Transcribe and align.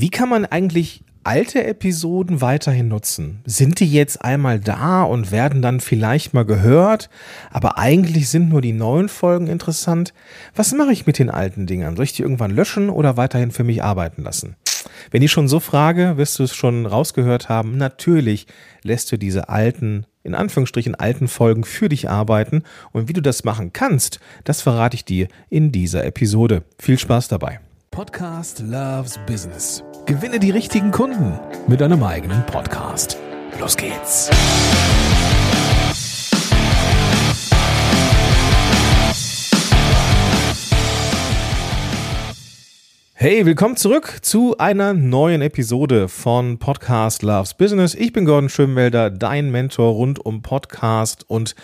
Wie 0.00 0.08
kann 0.08 0.30
man 0.30 0.46
eigentlich 0.46 1.04
alte 1.24 1.62
Episoden 1.62 2.40
weiterhin 2.40 2.88
nutzen? 2.88 3.42
Sind 3.44 3.80
die 3.80 3.92
jetzt 3.92 4.24
einmal 4.24 4.58
da 4.58 5.02
und 5.02 5.30
werden 5.30 5.60
dann 5.60 5.80
vielleicht 5.80 6.32
mal 6.32 6.46
gehört, 6.46 7.10
aber 7.50 7.76
eigentlich 7.76 8.30
sind 8.30 8.48
nur 8.48 8.62
die 8.62 8.72
neuen 8.72 9.10
Folgen 9.10 9.46
interessant? 9.46 10.14
Was 10.54 10.72
mache 10.72 10.92
ich 10.92 11.04
mit 11.04 11.18
den 11.18 11.28
alten 11.28 11.66
Dingern? 11.66 11.96
Soll 11.96 12.06
ich 12.06 12.14
die 12.14 12.22
irgendwann 12.22 12.50
löschen 12.50 12.88
oder 12.88 13.18
weiterhin 13.18 13.50
für 13.50 13.62
mich 13.62 13.84
arbeiten 13.84 14.22
lassen? 14.22 14.56
Wenn 15.10 15.20
ich 15.20 15.32
schon 15.32 15.48
so 15.48 15.60
frage, 15.60 16.16
wirst 16.16 16.38
du 16.38 16.44
es 16.44 16.54
schon 16.54 16.86
rausgehört 16.86 17.50
haben, 17.50 17.76
natürlich 17.76 18.46
lässt 18.82 19.12
du 19.12 19.18
diese 19.18 19.50
alten, 19.50 20.06
in 20.22 20.34
Anführungsstrichen 20.34 20.94
alten 20.94 21.28
Folgen 21.28 21.64
für 21.64 21.90
dich 21.90 22.08
arbeiten 22.08 22.62
und 22.92 23.10
wie 23.10 23.12
du 23.12 23.20
das 23.20 23.44
machen 23.44 23.74
kannst, 23.74 24.18
das 24.44 24.62
verrate 24.62 24.94
ich 24.94 25.04
dir 25.04 25.28
in 25.50 25.72
dieser 25.72 26.06
Episode. 26.06 26.62
Viel 26.78 26.98
Spaß 26.98 27.28
dabei. 27.28 27.60
Podcast 27.90 28.60
Loves 28.60 29.18
Business. 29.26 29.82
Gewinne 30.10 30.40
die 30.40 30.50
richtigen 30.50 30.90
Kunden 30.90 31.38
mit 31.68 31.80
deinem 31.80 32.02
eigenen 32.02 32.44
Podcast. 32.44 33.16
Los 33.60 33.76
geht's. 33.76 34.28
Hey, 43.14 43.46
willkommen 43.46 43.76
zurück 43.76 44.18
zu 44.22 44.58
einer 44.58 44.94
neuen 44.94 45.42
Episode 45.42 46.08
von 46.08 46.58
Podcast 46.58 47.22
Loves 47.22 47.54
Business. 47.54 47.94
Ich 47.94 48.12
bin 48.12 48.24
Gordon 48.24 48.48
Schönwelder, 48.48 49.10
dein 49.10 49.52
Mentor 49.52 49.92
rund 49.92 50.18
um 50.18 50.42
Podcast 50.42 51.28
und 51.30 51.54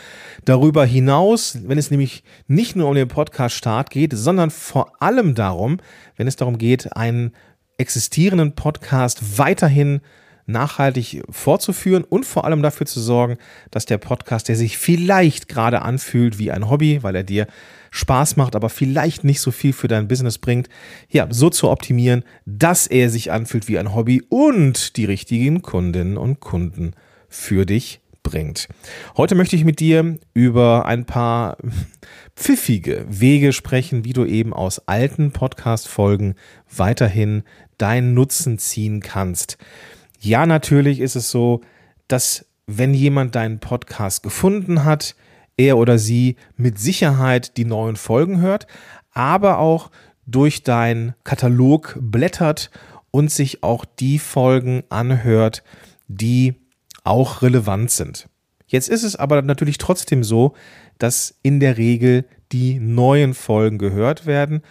darüber 0.45 0.85
hinaus, 0.85 1.59
wenn 1.65 1.79
es 1.79 1.91
nämlich 1.91 2.23
nicht 2.47 2.77
nur 2.77 2.89
um 2.89 2.95
den 2.95 3.09
Podcast-Start 3.09 3.91
geht, 3.91 4.13
sondern 4.13 4.51
vor 4.51 4.93
allem 5.03 5.35
darum, 5.35 5.79
wenn 6.17 6.29
es 6.29 6.37
darum 6.37 6.59
geht, 6.59 6.95
einen 6.95 7.33
existierenden 7.79 8.55
Podcast 8.55 9.39
weiterhin 9.39 10.01
nachhaltig 10.47 11.23
fortzuführen 11.29 12.05
und 12.05 12.25
vor 12.25 12.45
allem 12.45 12.63
dafür 12.63 12.87
zu 12.87 13.01
sorgen, 13.01 13.37
dass 13.71 13.85
der 13.85 13.99
Podcast, 13.99 14.49
der 14.49 14.57
sich 14.57 14.79
vielleicht 14.79 15.49
gerade 15.49 15.83
anfühlt 15.83 16.39
wie 16.39 16.53
ein 16.53 16.71
Hobby, 16.71 17.03
weil 17.03 17.17
er 17.17 17.25
dir 17.25 17.47
Spaß 17.91 18.37
macht, 18.37 18.55
aber 18.55 18.69
vielleicht 18.69 19.25
nicht 19.25 19.41
so 19.41 19.51
viel 19.51 19.73
für 19.73 19.89
dein 19.89 20.09
Business 20.09 20.39
bringt, 20.39 20.69
ja, 21.09 21.27
so 21.31 21.51
zu 21.51 21.69
optimieren, 21.69 22.25
dass 22.45 22.87
er 22.87 23.11
sich 23.11 23.33
anfühlt 23.33 23.69
wie 23.69 23.79
ein 23.79 23.95
Hobby 23.95 24.23
und 24.29 24.97
die 24.97 25.05
richtigen 25.05 25.63
Kundinnen 25.63 26.17
und 26.17 26.41
Kunden 26.41 26.93
für 27.29 27.67
dich 27.67 28.01
bringt. 28.27 28.69
Heute 29.17 29.37
möchte 29.37 29.55
ich 29.55 29.65
mit 29.65 29.79
dir 29.79 30.19
über 30.35 30.87
ein 30.87 31.05
paar 31.05 31.57
pfiffige 32.37 33.07
Wege 33.09 33.53
sprechen, 33.53 34.05
wie 34.05 34.13
du 34.13 34.25
eben 34.25 34.53
aus 34.53 34.81
alten 34.89 35.31
Podcast-Folgen 35.31 36.35
weiterhin 36.75 37.45
deinen 37.79 38.15
Nutzen 38.15 38.59
ziehen 38.59 39.01
kannst. 39.01 39.59
Ja, 40.19 40.45
natürlich 40.45 40.99
ist 40.99 41.15
es 41.15 41.31
so, 41.31 41.61
dass 42.09 42.47
wenn 42.67 42.95
jemand 42.95 43.37
deinen 43.37 43.61
Podcast 43.61 44.25
gefunden 44.25 44.85
hat, 44.85 45.15
er 45.57 45.79
oder 45.79 45.97
sie 45.97 46.35
mit 46.57 46.81
Sicherheit 46.81 47.57
die 47.57 47.65
neuen 47.65 47.97
Folgen 47.97 48.41
hört, 48.41 48.67
aber 49.13 49.59
auch 49.59 49.93
durch 50.27 50.65
deinen 50.65 51.15
Katalog 51.23 51.97
blättert 52.01 52.73
und 53.13 53.31
sich 53.31 53.63
auch 53.63 53.85
die 53.85 54.19
Folgen 54.19 54.83
anhört, 54.89 55.63
die 56.09 56.57
auch 57.07 57.43
relevant 57.43 57.91
sind. 57.91 58.29
Jetzt 58.67 58.89
ist 58.89 59.05
es 59.05 59.17
aber 59.17 59.43
natürlich 59.43 59.79
trotzdem 59.79 60.25
so, 60.25 60.55
dass 60.99 61.39
in 61.43 61.61
der 61.61 61.77
Regel 61.77 62.25
die 62.53 62.81
neuen 62.81 63.35
Folgen 63.35 63.79
gehört 63.79 64.27
werden 64.27 64.63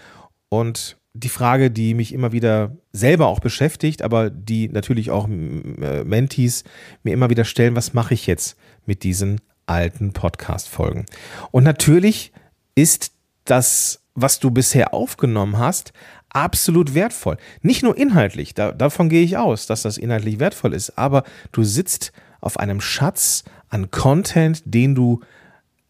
und 0.50 0.98
die 1.14 1.30
Frage, 1.30 1.72
die 1.72 1.94
mich 1.94 2.14
immer 2.14 2.34
wieder 2.34 2.76
selber 2.92 3.28
auch 3.28 3.40
beschäftigt, 3.40 4.02
aber 4.02 4.30
die 4.30 4.68
natürlich 4.68 5.12
auch 5.12 5.30
äh, 5.30 6.04
Mentees 6.04 6.66
mir 7.04 7.14
immer 7.14 7.30
wieder 7.30 7.46
stellen, 7.46 7.76
was 7.76 7.94
mache 7.94 8.14
ich 8.14 8.28
jetzt 8.28 8.58
mit 8.86 9.04
diesen 9.04 9.40
alten 9.66 10.12
Podcast-Folgen. 10.12 11.06
Und 11.52 11.64
natürlich 11.64 12.34
ist 12.76 13.14
das, 13.46 14.02
was 14.14 14.40
du 14.40 14.52
bisher 14.52 14.94
aufgenommen 14.94 15.58
hast, 15.58 15.94
absolut 16.30 16.94
wertvoll. 16.94 17.38
Nicht 17.62 17.82
nur 17.82 17.98
inhaltlich, 17.98 18.54
da, 18.54 18.74
davon 18.74 19.08
gehe 19.08 19.24
ich 19.24 19.38
aus, 19.38 19.68
dass 19.68 19.84
das 19.84 19.98
inhaltlich 19.98 20.40
wertvoll 20.40 20.74
ist, 20.74 20.98
aber 20.98 21.24
du 21.54 21.64
sitzt 21.64 22.12
auf 22.46 22.60
einem 22.60 22.82
Schatz 22.82 23.44
an 23.70 23.92
Content, 23.92 24.62
den 24.66 24.96
du 24.96 25.22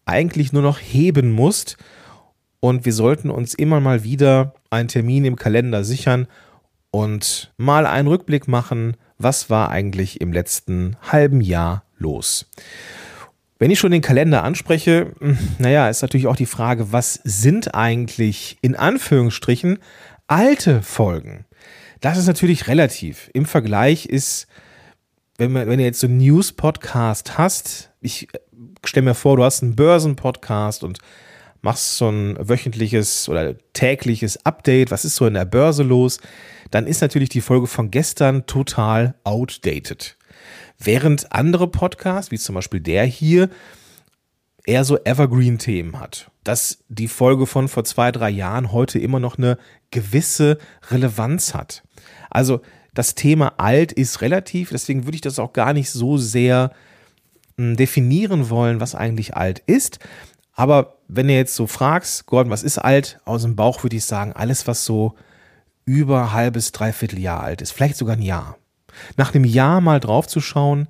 eigentlich 0.04 0.52
nur 0.52 0.62
noch 0.62 0.78
heben 0.78 1.30
musst. 1.30 1.76
Und 2.60 2.84
wir 2.84 2.92
sollten 2.92 3.30
uns 3.30 3.54
immer 3.54 3.80
mal 3.80 4.02
wieder 4.02 4.54
einen 4.70 4.88
Termin 4.88 5.24
im 5.24 5.36
Kalender 5.36 5.84
sichern 5.84 6.26
und 6.90 7.52
mal 7.58 7.86
einen 7.86 8.08
Rückblick 8.08 8.48
machen, 8.48 8.96
was 9.18 9.50
war 9.50 9.70
eigentlich 9.70 10.20
im 10.20 10.32
letzten 10.32 10.96
halben 11.02 11.40
Jahr 11.40 11.84
los. 11.98 12.50
Wenn 13.58 13.70
ich 13.70 13.78
schon 13.78 13.92
den 13.92 14.02
Kalender 14.02 14.42
anspreche, 14.42 15.12
hm, 15.18 15.38
naja, 15.58 15.88
ist 15.88 16.02
natürlich 16.02 16.26
auch 16.26 16.36
die 16.36 16.46
Frage, 16.46 16.92
was 16.92 17.20
sind 17.24 17.74
eigentlich 17.74 18.58
in 18.60 18.76
Anführungsstrichen 18.76 19.78
alte 20.26 20.82
Folgen? 20.82 21.46
Das 22.00 22.18
ist 22.18 22.26
natürlich 22.26 22.68
relativ. 22.68 23.30
Im 23.32 23.46
Vergleich 23.46 24.06
ist, 24.06 24.46
wenn, 25.38 25.52
man, 25.52 25.68
wenn 25.68 25.78
du 25.78 25.84
jetzt 25.84 26.00
so 26.00 26.06
einen 26.06 26.18
News-Podcast 26.18 27.38
hast, 27.38 27.90
ich 28.00 28.32
äh, 28.34 28.38
stelle 28.84 29.04
mir 29.04 29.14
vor, 29.14 29.36
du 29.36 29.44
hast 29.44 29.62
einen 29.62 29.76
Börsen-Podcast 29.76 30.84
und 30.84 30.98
machst 31.62 31.96
so 31.96 32.08
ein 32.08 32.36
wöchentliches 32.38 33.28
oder 33.28 33.56
tägliches 33.72 34.44
Update, 34.46 34.90
was 34.90 35.04
ist 35.04 35.16
so 35.16 35.26
in 35.26 35.34
der 35.34 35.44
Börse 35.44 35.82
los, 35.82 36.20
dann 36.70 36.86
ist 36.86 37.00
natürlich 37.00 37.28
die 37.28 37.40
Folge 37.40 37.66
von 37.66 37.90
gestern 37.90 38.46
total 38.46 39.14
outdated. 39.24 40.16
Während 40.78 41.32
andere 41.32 41.68
Podcasts, 41.68 42.30
wie 42.30 42.38
zum 42.38 42.54
Beispiel 42.54 42.80
der 42.80 43.04
hier, 43.04 43.48
eher 44.64 44.84
so 44.84 44.98
Evergreen-Themen 45.04 45.98
hat. 45.98 46.30
Dass 46.44 46.84
die 46.88 47.08
Folge 47.08 47.46
von 47.46 47.68
vor 47.68 47.84
zwei, 47.84 48.12
drei 48.12 48.30
Jahren 48.30 48.72
heute 48.72 48.98
immer 48.98 49.20
noch 49.20 49.38
eine 49.38 49.58
gewisse 49.90 50.58
Relevanz 50.90 51.54
hat. 51.54 51.82
Also 52.30 52.60
das 52.96 53.14
Thema 53.14 53.54
alt 53.58 53.92
ist 53.92 54.22
relativ, 54.22 54.70
deswegen 54.70 55.04
würde 55.04 55.16
ich 55.16 55.20
das 55.20 55.38
auch 55.38 55.52
gar 55.52 55.72
nicht 55.72 55.90
so 55.90 56.16
sehr 56.16 56.72
hm, 57.56 57.76
definieren 57.76 58.50
wollen, 58.50 58.80
was 58.80 58.94
eigentlich 58.94 59.36
alt 59.36 59.62
ist. 59.66 59.98
Aber 60.54 60.96
wenn 61.06 61.28
du 61.28 61.34
jetzt 61.34 61.54
so 61.54 61.66
fragst, 61.66 62.26
Gordon, 62.26 62.50
was 62.50 62.62
ist 62.62 62.78
alt? 62.78 63.20
Aus 63.26 63.42
dem 63.42 63.54
Bauch 63.54 63.82
würde 63.82 63.96
ich 63.96 64.04
sagen, 64.06 64.32
alles, 64.32 64.66
was 64.66 64.84
so 64.84 65.14
über 65.84 66.32
halbes, 66.32 66.72
dreiviertel 66.72 67.18
Jahr 67.18 67.42
alt 67.42 67.60
ist, 67.60 67.72
vielleicht 67.72 67.96
sogar 67.96 68.16
ein 68.16 68.22
Jahr 68.22 68.56
nach 69.18 69.34
einem 69.34 69.44
Jahr 69.44 69.82
mal 69.82 70.00
draufzuschauen 70.00 70.88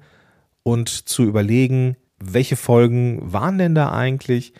und 0.62 0.89
zu 0.89 1.25
überlegen, 1.25 1.97
welche 2.19 2.56
Folgen 2.56 3.21
waren 3.21 3.59
denn 3.59 3.75
da 3.75 3.91
eigentlich, 3.91 4.53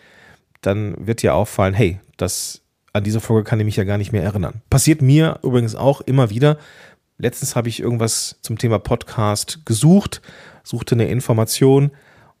dann 0.61 0.95
wird 0.99 1.21
dir 1.21 1.33
auffallen, 1.33 1.73
hey, 1.73 1.99
das, 2.17 2.61
an 2.91 3.05
diese 3.05 3.21
Folge 3.21 3.49
kann 3.49 3.59
ich 3.59 3.65
mich 3.65 3.77
ja 3.77 3.85
gar 3.85 3.97
nicht 3.97 4.11
mehr 4.11 4.23
erinnern. 4.23 4.61
Passiert 4.69 5.01
mir 5.01 5.39
übrigens 5.43 5.75
auch 5.75 6.01
immer 6.01 6.29
wieder. 6.29 6.57
Letztens 7.19 7.55
habe 7.55 7.67
ich 7.67 7.79
irgendwas 7.79 8.37
zum 8.41 8.59
Thema 8.59 8.77
Podcast 8.77 9.65
gesucht, 9.65 10.21
suchte 10.63 10.93
eine 10.93 11.07
Information 11.07 11.89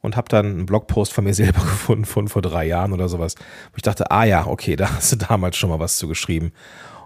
und 0.01 0.15
habe 0.15 0.29
dann 0.29 0.45
einen 0.45 0.65
Blogpost 0.67 1.11
von 1.13 1.23
mir 1.23 1.33
selber 1.35 1.61
gefunden 1.61 2.05
von 2.05 2.27
vor 2.27 2.43
drei 2.43 2.65
Jahren 2.67 2.93
oder 2.93 3.09
sowas. 3.09 3.35
Wo 3.71 3.77
ich 3.77 3.81
dachte, 3.81 4.11
ah 4.11 4.23
ja, 4.23 4.45
okay, 4.45 4.75
da 4.77 4.95
hast 4.95 5.11
du 5.11 5.15
damals 5.15 5.57
schon 5.57 5.71
mal 5.71 5.79
was 5.79 5.97
zu 5.97 6.07
geschrieben. 6.07 6.51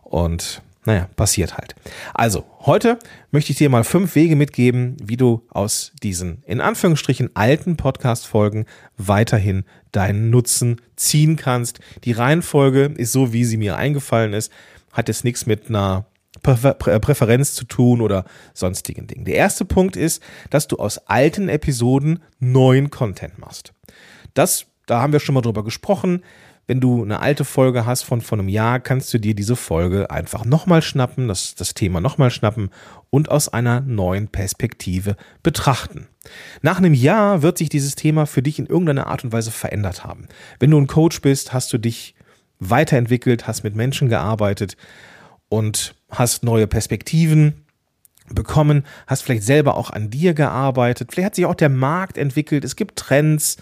Und 0.03 0.61
naja, 0.83 1.07
passiert 1.15 1.57
halt. 1.57 1.75
Also, 2.13 2.43
heute 2.61 2.97
möchte 3.29 3.51
ich 3.51 3.57
dir 3.57 3.69
mal 3.69 3.83
fünf 3.83 4.15
Wege 4.15 4.35
mitgeben, 4.35 4.97
wie 5.01 5.15
du 5.15 5.43
aus 5.49 5.93
diesen 6.01 6.43
in 6.47 6.59
Anführungsstrichen 6.59 7.29
alten 7.35 7.77
Podcast-Folgen 7.77 8.65
weiterhin 8.97 9.63
deinen 9.91 10.29
Nutzen 10.31 10.81
ziehen 10.97 11.37
kannst. 11.37 11.79
Die 12.03 12.13
Reihenfolge 12.13 12.85
ist 12.97 13.11
so, 13.11 13.31
wie 13.31 13.45
sie 13.45 13.57
mir 13.57 13.77
eingefallen 13.77 14.33
ist, 14.33 14.51
hat 14.91 15.07
jetzt 15.07 15.23
nichts 15.23 15.45
mit 15.45 15.69
einer 15.69 16.05
Präferenz 16.41 17.53
zu 17.53 17.65
tun 17.65 18.01
oder 18.01 18.25
sonstigen 18.53 19.07
Dingen. 19.07 19.25
Der 19.25 19.35
erste 19.35 19.65
Punkt 19.65 19.95
ist, 19.95 20.21
dass 20.49 20.67
du 20.67 20.77
aus 20.77 20.97
alten 21.07 21.49
Episoden 21.49 22.19
neuen 22.39 22.89
Content 22.89 23.37
machst. 23.37 23.73
Das, 24.33 24.65
da 24.85 25.01
haben 25.01 25.13
wir 25.13 25.19
schon 25.19 25.35
mal 25.35 25.41
drüber 25.41 25.63
gesprochen 25.63 26.21
wenn 26.71 26.79
du 26.79 27.03
eine 27.03 27.19
alte 27.19 27.43
Folge 27.43 27.85
hast 27.85 28.03
von 28.03 28.21
vor 28.21 28.37
einem 28.37 28.47
Jahr, 28.47 28.79
kannst 28.79 29.13
du 29.13 29.19
dir 29.19 29.35
diese 29.35 29.57
Folge 29.57 30.09
einfach 30.09 30.45
nochmal 30.45 30.81
schnappen, 30.81 31.27
das, 31.27 31.53
das 31.53 31.73
Thema 31.73 31.99
nochmal 31.99 32.31
schnappen 32.31 32.69
und 33.09 33.29
aus 33.29 33.49
einer 33.49 33.81
neuen 33.81 34.29
Perspektive 34.29 35.17
betrachten. 35.43 36.07
Nach 36.61 36.77
einem 36.77 36.93
Jahr 36.93 37.41
wird 37.41 37.57
sich 37.57 37.67
dieses 37.67 37.95
Thema 37.95 38.25
für 38.25 38.41
dich 38.41 38.57
in 38.57 38.67
irgendeiner 38.67 39.07
Art 39.07 39.25
und 39.25 39.33
Weise 39.33 39.51
verändert 39.51 40.05
haben. 40.05 40.29
Wenn 40.59 40.71
du 40.71 40.79
ein 40.79 40.87
Coach 40.87 41.21
bist, 41.21 41.51
hast 41.51 41.73
du 41.73 41.77
dich 41.77 42.15
weiterentwickelt, 42.59 43.47
hast 43.47 43.65
mit 43.65 43.75
Menschen 43.75 44.07
gearbeitet 44.07 44.77
und 45.51 45.95
hast 46.09 46.45
neue 46.45 46.65
Perspektiven 46.65 47.65
bekommen, 48.29 48.85
hast 49.05 49.21
vielleicht 49.21 49.43
selber 49.43 49.75
auch 49.75 49.89
an 49.89 50.09
dir 50.09 50.33
gearbeitet, 50.33 51.11
vielleicht 51.11 51.25
hat 51.25 51.35
sich 51.35 51.45
auch 51.45 51.55
der 51.55 51.67
Markt 51.67 52.17
entwickelt, 52.17 52.63
es 52.63 52.77
gibt 52.77 52.97
Trends, 52.97 53.57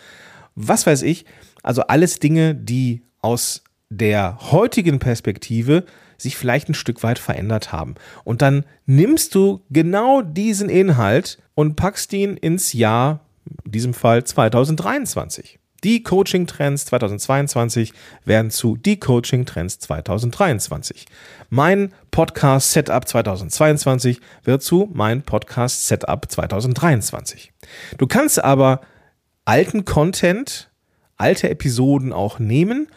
was 0.54 0.86
weiß 0.86 1.02
ich. 1.02 1.26
Also 1.64 1.82
alles 1.82 2.20
Dinge, 2.20 2.54
die 2.54 3.02
aus 3.22 3.64
der 3.90 4.38
heutigen 4.52 5.00
Perspektive 5.00 5.84
sich 6.18 6.38
vielleicht 6.38 6.70
ein 6.70 6.76
Stück 6.76 7.02
weit 7.02 7.18
verändert 7.18 7.72
haben. 7.72 7.96
Und 8.24 8.44
dann 8.44 8.66
nimmst 8.86 9.34
du 9.34 9.66
genau 9.72 10.22
diesen 10.22 10.70
Inhalt 10.70 11.40
und 11.56 11.76
packst 11.76 12.14
ihn 12.14 12.38
ins 12.38 12.74
Jahr, 12.74 13.22
in 13.66 13.72
diesem 13.72 13.94
Fall 13.96 14.24
2023. 14.24 15.59
Die 15.84 16.04
Coaching-Trends 16.04 16.86
2022 16.88 17.94
werden 18.26 18.52
zu 18.52 18.76
die 18.76 19.00
Coaching-Trends 19.00 19.80
2023. 19.80 21.06
Mein 21.50 21.94
Podcast-Setup 22.12 23.08
2022 23.08 24.20
wird 24.44 24.62
zu 24.62 24.90
mein 24.94 25.22
Podcast-Setup 25.22 26.30
2023. 26.30 27.54
Du 27.98 28.08
kannst 28.08 28.44
aber 28.44 28.82
alten 29.46 29.86
Content, 29.86 30.70
alte 31.16 31.50
Episoden 31.50 32.12
auch 32.12 32.40
nehmen 32.40 32.88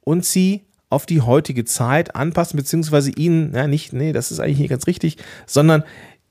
und 0.00 0.24
sie 0.24 0.64
auf 0.90 1.06
die 1.06 1.20
heutige 1.20 1.64
Zeit 1.64 2.14
anpassen, 2.14 2.56
beziehungsweise 2.56 3.10
ihnen, 3.10 3.52
ja, 3.54 3.66
nicht, 3.66 3.92
nee, 3.92 4.12
das 4.12 4.30
ist 4.30 4.38
eigentlich 4.38 4.58
nicht 4.58 4.70
ganz 4.70 4.86
richtig, 4.86 5.16
sondern 5.46 5.82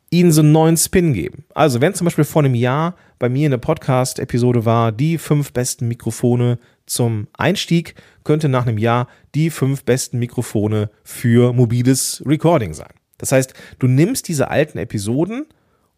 ihnen 0.10 0.32
so 0.32 0.42
einen 0.42 0.52
neuen 0.52 0.78
Spin 0.78 1.14
geben. 1.14 1.46
Also, 1.54 1.82
wenn 1.82 1.94
zum 1.94 2.06
Beispiel 2.06 2.24
vor 2.24 2.44
einem 2.44 2.56
Jahr 2.56 2.96
bei 3.20 3.30
mir 3.30 3.48
eine 3.48 3.58
Podcast-Episode 3.58 4.66
war, 4.66 4.92
die 4.92 5.18
fünf 5.18 5.52
besten 5.52 5.88
Mikrofone 5.88 6.60
zum 6.86 7.28
Einstieg, 7.34 7.96
könnte 8.24 8.50
nach 8.50 8.66
einem 8.66 8.78
Jahr 8.78 9.08
die 9.36 9.50
fünf 9.50 9.84
besten 9.84 10.20
Mikrofone 10.20 10.90
für 11.04 11.54
mobiles 11.54 12.24
Recording 12.26 12.74
sein. 12.74 12.94
Das 13.18 13.32
heißt, 13.32 13.54
du 13.80 13.88
nimmst 13.88 14.28
diese 14.28 14.50
alten 14.50 14.78
Episoden 14.78 15.46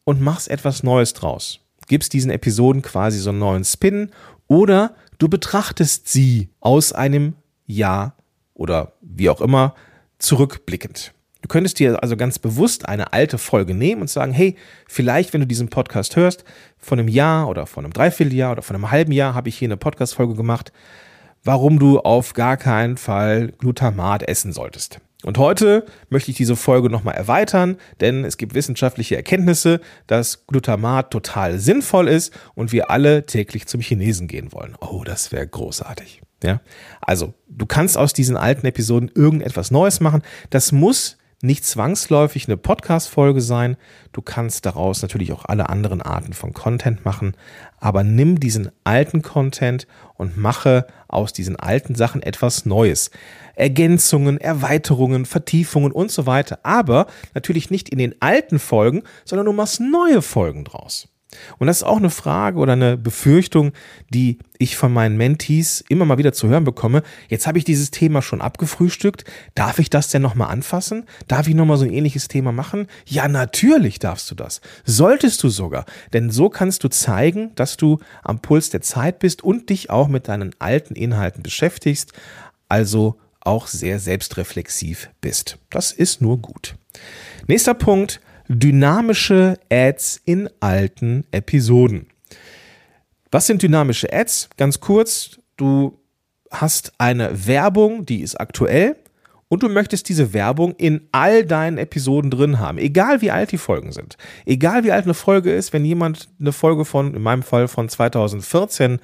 und 0.03 0.21
machst 0.21 0.49
etwas 0.49 0.83
Neues 0.83 1.13
draus. 1.13 1.59
Gibst 1.87 2.13
diesen 2.13 2.31
Episoden 2.31 2.81
quasi 2.81 3.19
so 3.19 3.29
einen 3.29 3.39
neuen 3.39 3.65
Spin 3.65 4.11
oder 4.47 4.95
du 5.17 5.27
betrachtest 5.27 6.07
sie 6.07 6.49
aus 6.59 6.93
einem 6.93 7.35
Jahr 7.65 8.15
oder 8.53 8.93
wie 9.01 9.29
auch 9.29 9.41
immer 9.41 9.75
zurückblickend. 10.17 11.13
Du 11.41 11.47
könntest 11.47 11.79
dir 11.79 12.01
also 12.03 12.17
ganz 12.17 12.37
bewusst 12.37 12.87
eine 12.87 13.13
alte 13.13 13.37
Folge 13.37 13.73
nehmen 13.73 14.01
und 14.01 14.09
sagen, 14.09 14.33
hey, 14.33 14.55
vielleicht, 14.87 15.33
wenn 15.33 15.41
du 15.41 15.47
diesen 15.47 15.69
Podcast 15.69 16.15
hörst, 16.15 16.43
von 16.77 16.99
einem 16.99 17.07
Jahr 17.07 17.47
oder 17.47 17.65
von 17.65 17.85
einem 17.85 17.93
Dreivierteljahr 17.93 18.51
oder 18.51 18.61
von 18.61 18.75
einem 18.75 18.91
halben 18.91 19.11
Jahr 19.11 19.35
habe 19.35 19.49
ich 19.49 19.57
hier 19.57 19.67
eine 19.67 19.77
Podcast-Folge 19.77 20.35
gemacht, 20.35 20.73
warum 21.43 21.79
du 21.79 21.99
auf 21.99 22.33
gar 22.33 22.57
keinen 22.57 22.97
Fall 22.97 23.53
Glutamat 23.57 24.23
essen 24.23 24.51
solltest. 24.51 24.99
Und 25.23 25.37
heute 25.37 25.85
möchte 26.09 26.31
ich 26.31 26.37
diese 26.37 26.55
Folge 26.55 26.89
nochmal 26.89 27.15
erweitern, 27.15 27.77
denn 27.99 28.23
es 28.23 28.37
gibt 28.37 28.53
wissenschaftliche 28.53 29.17
Erkenntnisse, 29.17 29.81
dass 30.07 30.47
Glutamat 30.47 31.11
total 31.11 31.59
sinnvoll 31.59 32.07
ist 32.07 32.33
und 32.55 32.71
wir 32.71 32.89
alle 32.89 33.25
täglich 33.25 33.67
zum 33.67 33.81
Chinesen 33.81 34.27
gehen 34.27 34.53
wollen. 34.53 34.75
Oh, 34.79 35.03
das 35.03 35.33
wäre 35.33 35.45
großartig. 35.45 36.21
Ja, 36.41 36.61
also 37.01 37.33
du 37.49 37.65
kannst 37.65 37.97
aus 37.97 38.13
diesen 38.13 38.37
alten 38.37 38.65
Episoden 38.65 39.11
irgendetwas 39.13 39.71
Neues 39.71 39.99
machen. 39.99 40.21
Das 40.49 40.71
muss 40.71 41.17
nicht 41.41 41.65
zwangsläufig 41.65 42.47
eine 42.47 42.57
Podcast-Folge 42.57 43.41
sein. 43.41 43.77
Du 44.11 44.21
kannst 44.21 44.65
daraus 44.65 45.01
natürlich 45.01 45.31
auch 45.31 45.45
alle 45.45 45.69
anderen 45.69 46.01
Arten 46.01 46.33
von 46.33 46.53
Content 46.53 47.05
machen. 47.05 47.35
Aber 47.79 48.03
nimm 48.03 48.39
diesen 48.39 48.71
alten 48.83 49.21
Content 49.21 49.87
und 50.15 50.37
mache 50.37 50.85
aus 51.07 51.31
diesen 51.31 51.55
alten 51.55 51.95
Sachen 51.95 52.21
etwas 52.21 52.65
Neues. 52.65 53.09
Ergänzungen, 53.55 54.37
Erweiterungen, 54.37 55.25
Vertiefungen 55.25 55.91
und 55.91 56.11
so 56.11 56.25
weiter. 56.25 56.59
Aber 56.63 57.07
natürlich 57.33 57.69
nicht 57.69 57.89
in 57.89 57.99
den 57.99 58.15
alten 58.21 58.59
Folgen, 58.59 59.03
sondern 59.23 59.45
du 59.45 59.53
machst 59.53 59.79
neue 59.79 60.21
Folgen 60.21 60.65
draus. 60.65 61.07
Und 61.59 61.67
das 61.67 61.77
ist 61.77 61.83
auch 61.83 61.97
eine 61.97 62.09
Frage 62.09 62.57
oder 62.57 62.73
eine 62.73 62.97
Befürchtung, 62.97 63.71
die 64.09 64.39
ich 64.57 64.75
von 64.75 64.91
meinen 64.91 65.15
Mentees 65.15 65.83
immer 65.87 66.05
mal 66.05 66.17
wieder 66.17 66.33
zu 66.33 66.47
hören 66.47 66.63
bekomme. 66.63 67.03
Jetzt 67.27 67.45
habe 67.45 67.59
ich 67.59 67.63
dieses 67.63 67.91
Thema 67.91 68.21
schon 68.21 68.41
abgefrühstückt. 68.41 69.25
Darf 69.53 69.77
ich 69.77 69.89
das 69.91 70.09
denn 70.09 70.23
nochmal 70.23 70.49
anfassen? 70.49 71.05
Darf 71.27 71.47
ich 71.47 71.53
nochmal 71.53 71.77
so 71.77 71.85
ein 71.85 71.93
ähnliches 71.93 72.27
Thema 72.27 72.51
machen? 72.51 72.87
Ja, 73.05 73.27
natürlich 73.27 73.99
darfst 73.99 74.29
du 74.31 74.35
das. 74.35 74.61
Solltest 74.85 75.43
du 75.43 75.49
sogar. 75.49 75.85
Denn 76.13 76.31
so 76.31 76.49
kannst 76.49 76.83
du 76.83 76.89
zeigen, 76.89 77.51
dass 77.55 77.77
du 77.77 77.99
am 78.23 78.41
Puls 78.41 78.71
der 78.71 78.81
Zeit 78.81 79.19
bist 79.19 79.43
und 79.43 79.69
dich 79.69 79.89
auch 79.91 80.07
mit 80.07 80.27
deinen 80.27 80.55
alten 80.57 80.95
Inhalten 80.95 81.43
beschäftigst. 81.43 82.13
Also 82.67 83.19
auch 83.39 83.67
sehr 83.67 83.99
selbstreflexiv 83.99 85.09
bist. 85.21 85.59
Das 85.69 85.91
ist 85.91 86.21
nur 86.21 86.39
gut. 86.39 86.75
Nächster 87.47 87.73
Punkt 87.73 88.19
dynamische 88.49 89.59
Ads 89.71 90.21
in 90.25 90.49
alten 90.59 91.23
Episoden. 91.31 92.07
Was 93.31 93.45
sind 93.45 93.61
dynamische 93.61 94.11
Ads? 94.11 94.49
Ganz 94.57 94.79
kurz, 94.79 95.39
du 95.55 95.99
hast 96.51 96.93
eine 96.97 97.47
Werbung, 97.47 98.07
die 98.07 98.21
ist 98.21 98.39
aktuell 98.39 98.95
und 99.49 99.61
du 99.61 99.69
möchtest 99.69 100.09
diese 100.09 100.33
Werbung 100.33 100.73
in 100.77 101.07
all 101.11 101.45
deinen 101.45 101.77
Episoden 101.77 102.31
drin 102.31 102.59
haben, 102.59 102.79
egal 102.79 103.21
wie 103.21 103.29
alt 103.29 103.51
die 103.51 103.59
Folgen 103.59 103.91
sind. 103.91 104.17
Egal 104.45 104.83
wie 104.83 104.91
alt 104.91 105.05
eine 105.05 105.13
Folge 105.13 105.53
ist, 105.53 105.71
wenn 105.71 105.85
jemand 105.85 106.27
eine 106.39 106.51
Folge 106.51 106.85
von, 106.85 107.13
in 107.13 107.21
meinem 107.21 107.43
Fall 107.43 107.67
von 107.67 107.87
2014 107.87 108.99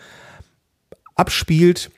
abspielt, 1.13 1.91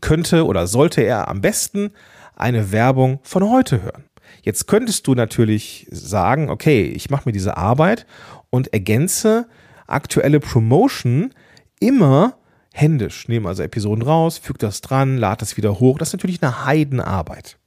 könnte 0.00 0.46
oder 0.46 0.68
sollte 0.68 1.02
er 1.02 1.26
am 1.26 1.40
besten 1.40 1.90
eine 2.36 2.70
Werbung 2.70 3.18
von 3.24 3.50
heute 3.50 3.82
hören. 3.82 4.04
Jetzt 4.42 4.66
könntest 4.66 5.06
du 5.06 5.14
natürlich 5.14 5.86
sagen, 5.90 6.50
okay, 6.50 6.84
ich 6.84 7.10
mache 7.10 7.22
mir 7.26 7.32
diese 7.32 7.56
Arbeit 7.56 8.06
und 8.50 8.72
ergänze 8.72 9.46
aktuelle 9.86 10.40
Promotion 10.40 11.32
immer 11.80 12.36
händisch. 12.72 13.28
Nehme 13.28 13.48
also 13.48 13.62
Episoden 13.62 14.02
raus, 14.02 14.38
füge 14.38 14.58
das 14.58 14.80
dran, 14.80 15.18
lade 15.18 15.40
das 15.40 15.56
wieder 15.56 15.78
hoch. 15.78 15.98
Das 15.98 16.08
ist 16.08 16.14
natürlich 16.14 16.42
eine 16.42 16.64
Heidenarbeit. 16.64 17.58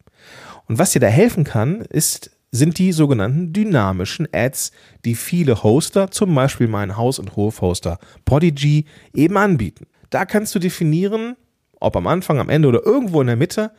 Und 0.68 0.80
was 0.80 0.92
dir 0.92 1.00
da 1.00 1.08
helfen 1.08 1.44
kann, 1.44 1.82
ist, 1.82 2.32
sind 2.52 2.80
die 2.80 2.92
sogenannten 2.92 3.54
dynamischen 3.54 4.28
Ads, 4.32 4.72
die 5.04 5.16
viele 5.16 5.64
Hoster, 5.64 6.10
zum 6.10 6.34
Beispiel 6.34 6.68
mein 6.68 6.98
Haus- 6.98 7.20
und 7.20 7.36
Hofhoster 7.36 8.00
Podigy, 8.24 8.86
eben 9.14 9.38
anbieten. 9.38 9.88
Da 10.10 10.26
kannst 10.26 10.56
du 10.56 10.60
definieren, 10.60 11.36
ob 11.80 11.96
am 11.96 12.08
Anfang, 12.08 12.40
am 12.40 12.50
Ende 12.50 12.68
oder 12.68 12.86
irgendwo 12.86 13.22
in 13.22 13.28
der 13.28 13.36
Mitte 13.36 13.72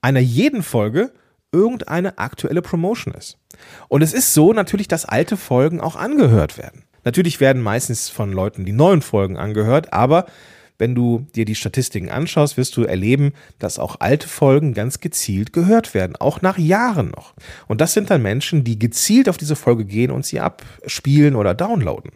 einer 0.00 0.20
jeden 0.20 0.62
Folge 0.62 1.12
irgendeine 1.52 2.18
aktuelle 2.18 2.62
Promotion 2.62 3.14
ist. 3.14 3.38
Und 3.88 4.02
es 4.02 4.12
ist 4.12 4.34
so 4.34 4.52
natürlich, 4.52 4.88
dass 4.88 5.04
alte 5.04 5.36
Folgen 5.36 5.80
auch 5.80 5.96
angehört 5.96 6.58
werden. 6.58 6.84
Natürlich 7.04 7.40
werden 7.40 7.62
meistens 7.62 8.08
von 8.08 8.32
Leuten 8.32 8.64
die 8.64 8.72
neuen 8.72 9.02
Folgen 9.02 9.36
angehört, 9.36 9.92
aber 9.92 10.26
wenn 10.78 10.94
du 10.94 11.26
dir 11.34 11.44
die 11.44 11.56
Statistiken 11.56 12.08
anschaust, 12.08 12.56
wirst 12.56 12.76
du 12.76 12.84
erleben, 12.84 13.32
dass 13.58 13.80
auch 13.80 13.96
alte 13.98 14.28
Folgen 14.28 14.74
ganz 14.74 15.00
gezielt 15.00 15.52
gehört 15.52 15.92
werden, 15.92 16.14
auch 16.16 16.40
nach 16.40 16.56
Jahren 16.56 17.10
noch. 17.10 17.34
Und 17.66 17.80
das 17.80 17.94
sind 17.94 18.10
dann 18.10 18.22
Menschen, 18.22 18.62
die 18.62 18.78
gezielt 18.78 19.28
auf 19.28 19.36
diese 19.36 19.56
Folge 19.56 19.84
gehen 19.84 20.12
und 20.12 20.24
sie 20.24 20.38
abspielen 20.38 21.34
oder 21.34 21.54
downloaden. 21.54 22.12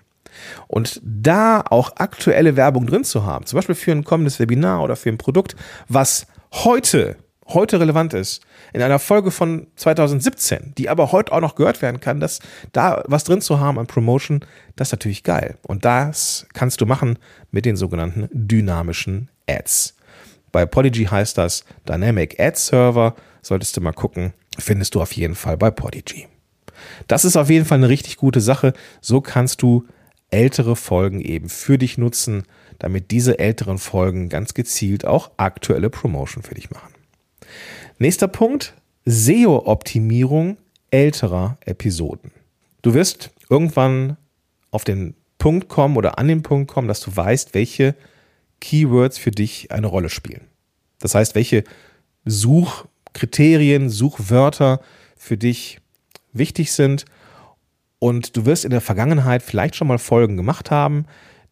Und 0.69 1.01
da 1.05 1.63
auch 1.69 1.97
aktuelle 1.97 2.57
Werbung 2.57 2.87
drin 2.87 3.05
zu 3.05 3.25
haben, 3.25 3.47
zum 3.47 3.59
Beispiel 3.59 3.75
für 3.75 3.93
ein 3.93 4.05
kommendes 4.05 4.39
Webinar 4.39 4.83
oder 4.83 4.97
für 4.97 5.11
ein 5.11 5.19
Produkt, 5.19 5.57
was 5.89 6.27
heute 6.53 7.17
heute 7.55 7.81
relevant 7.81 8.15
ist, 8.15 8.43
in 8.73 8.83
einer 8.83 8.99
Folge 8.99 9.31
von 9.31 9.67
2017, 9.77 10.75
die 10.77 10.89
aber 10.89 11.13
heute 11.13 11.33
auch 11.33 11.41
noch 11.41 11.55
gehört 11.55 11.83
werden 11.83 12.01
kann, 12.01 12.21
dass 12.21 12.41
da 12.73 13.03
was 13.07 13.25
drin 13.25 13.41
zu 13.41 13.61
haben 13.61 13.79
an 13.79 13.87
Promotion, 13.87 14.45
das 14.77 14.89
ist 14.89 14.93
natürlich 14.93 15.23
geil. 15.23 15.59
Und 15.63 15.85
das 15.85 16.47
kannst 16.53 16.81
du 16.81 16.87
machen 16.87 17.19
mit 17.51 17.65
den 17.65 17.77
sogenannten 17.77 18.29
dynamischen 18.33 19.29
Ads. 19.49 19.95
Bei 20.53 20.67
Podigy 20.67 21.05
heißt 21.07 21.39
das 21.39 21.65
Dynamic 21.89 22.39
Ad 22.39 22.59
Server. 22.59 23.15
Solltest 23.41 23.77
du 23.77 23.81
mal 23.81 23.93
gucken, 23.93 24.35
findest 24.59 24.95
du 24.95 25.01
auf 25.01 25.13
jeden 25.13 25.35
Fall 25.35 25.57
bei 25.57 25.71
Podigy. 25.71 26.29
Das 27.07 27.25
ist 27.25 27.37
auf 27.37 27.51
jeden 27.51 27.65
Fall 27.65 27.79
eine 27.79 27.89
richtig 27.89 28.17
gute 28.17 28.41
Sache. 28.41 28.73
So 29.01 29.21
kannst 29.21 29.63
du 29.63 29.87
ältere 30.31 30.77
Folgen 30.77 31.21
eben 31.21 31.49
für 31.49 31.79
dich 31.79 31.99
nutzen, 31.99 32.45
damit 32.79 33.11
diese 33.11 33.39
älteren 33.39 33.79
Folgen 33.79 34.29
ganz 34.29 34.55
gezielt 34.55 35.05
auch 35.07 35.31
aktuelle 35.37 35.91
Promotion 35.91 36.43
für 36.43 36.55
dich 36.55 36.71
machen. 36.71 36.92
Nächster 37.99 38.29
Punkt, 38.29 38.75
SEO-Optimierung 39.05 40.57
älterer 40.91 41.59
Episoden. 41.65 42.31
Du 42.83 42.95
wirst 42.95 43.31
irgendwann 43.49 44.17
auf 44.71 44.85
den 44.85 45.15
Punkt 45.39 45.69
kommen 45.69 45.97
oder 45.97 46.19
an 46.19 46.29
den 46.29 46.43
Punkt 46.43 46.71
kommen, 46.71 46.89
dass 46.89 47.01
du 47.01 47.15
weißt, 47.15 47.55
welche 47.55 47.95
Keywords 48.61 49.19
für 49.19 49.33
dich 49.33 49.73
eine 49.73 49.89
Rolle 49.89 50.09
spielen. 50.09 50.47
Das 51.01 51.15
heißt, 51.15 51.35
welche 51.35 51.65
Suchkriterien, 52.25 53.91
Suchwörter 53.91 54.81
für 55.17 55.37
dich 55.37 55.81
wichtig 56.33 56.73
sind. 56.73 57.05
Und 57.99 58.37
du 58.37 58.47
wirst 58.47 58.65
in 58.65 58.71
der 58.71 58.81
Vergangenheit 58.81 59.43
vielleicht 59.43 59.77
schon 59.77 59.89
mal 59.89 59.99
Folgen 59.99 60.37
gemacht 60.37 60.71
haben, 60.71 61.07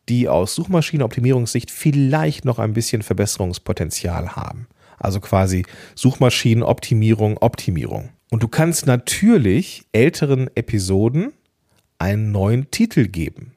die 0.09 0.29
aus 0.29 0.55
Suchmaschinenoptimierungssicht 0.55 1.71
vielleicht 1.71 2.45
noch 2.45 2.59
ein 2.59 2.73
bisschen 2.73 3.03
Verbesserungspotenzial 3.03 4.37
haben. 4.37 4.67
Also 5.01 5.19
quasi 5.19 5.65
Suchmaschinenoptimierung, 5.97 7.39
Optimierung. 7.39 8.11
Und 8.31 8.45
du 8.45 8.49
kannst 8.49 8.87
natürlich 8.87 9.83
älteren 9.93 10.49
Episoden 10.55 11.33
einen 11.99 12.31
neuen 12.31 12.71
Titel 12.71 13.09
geben. 13.09 13.55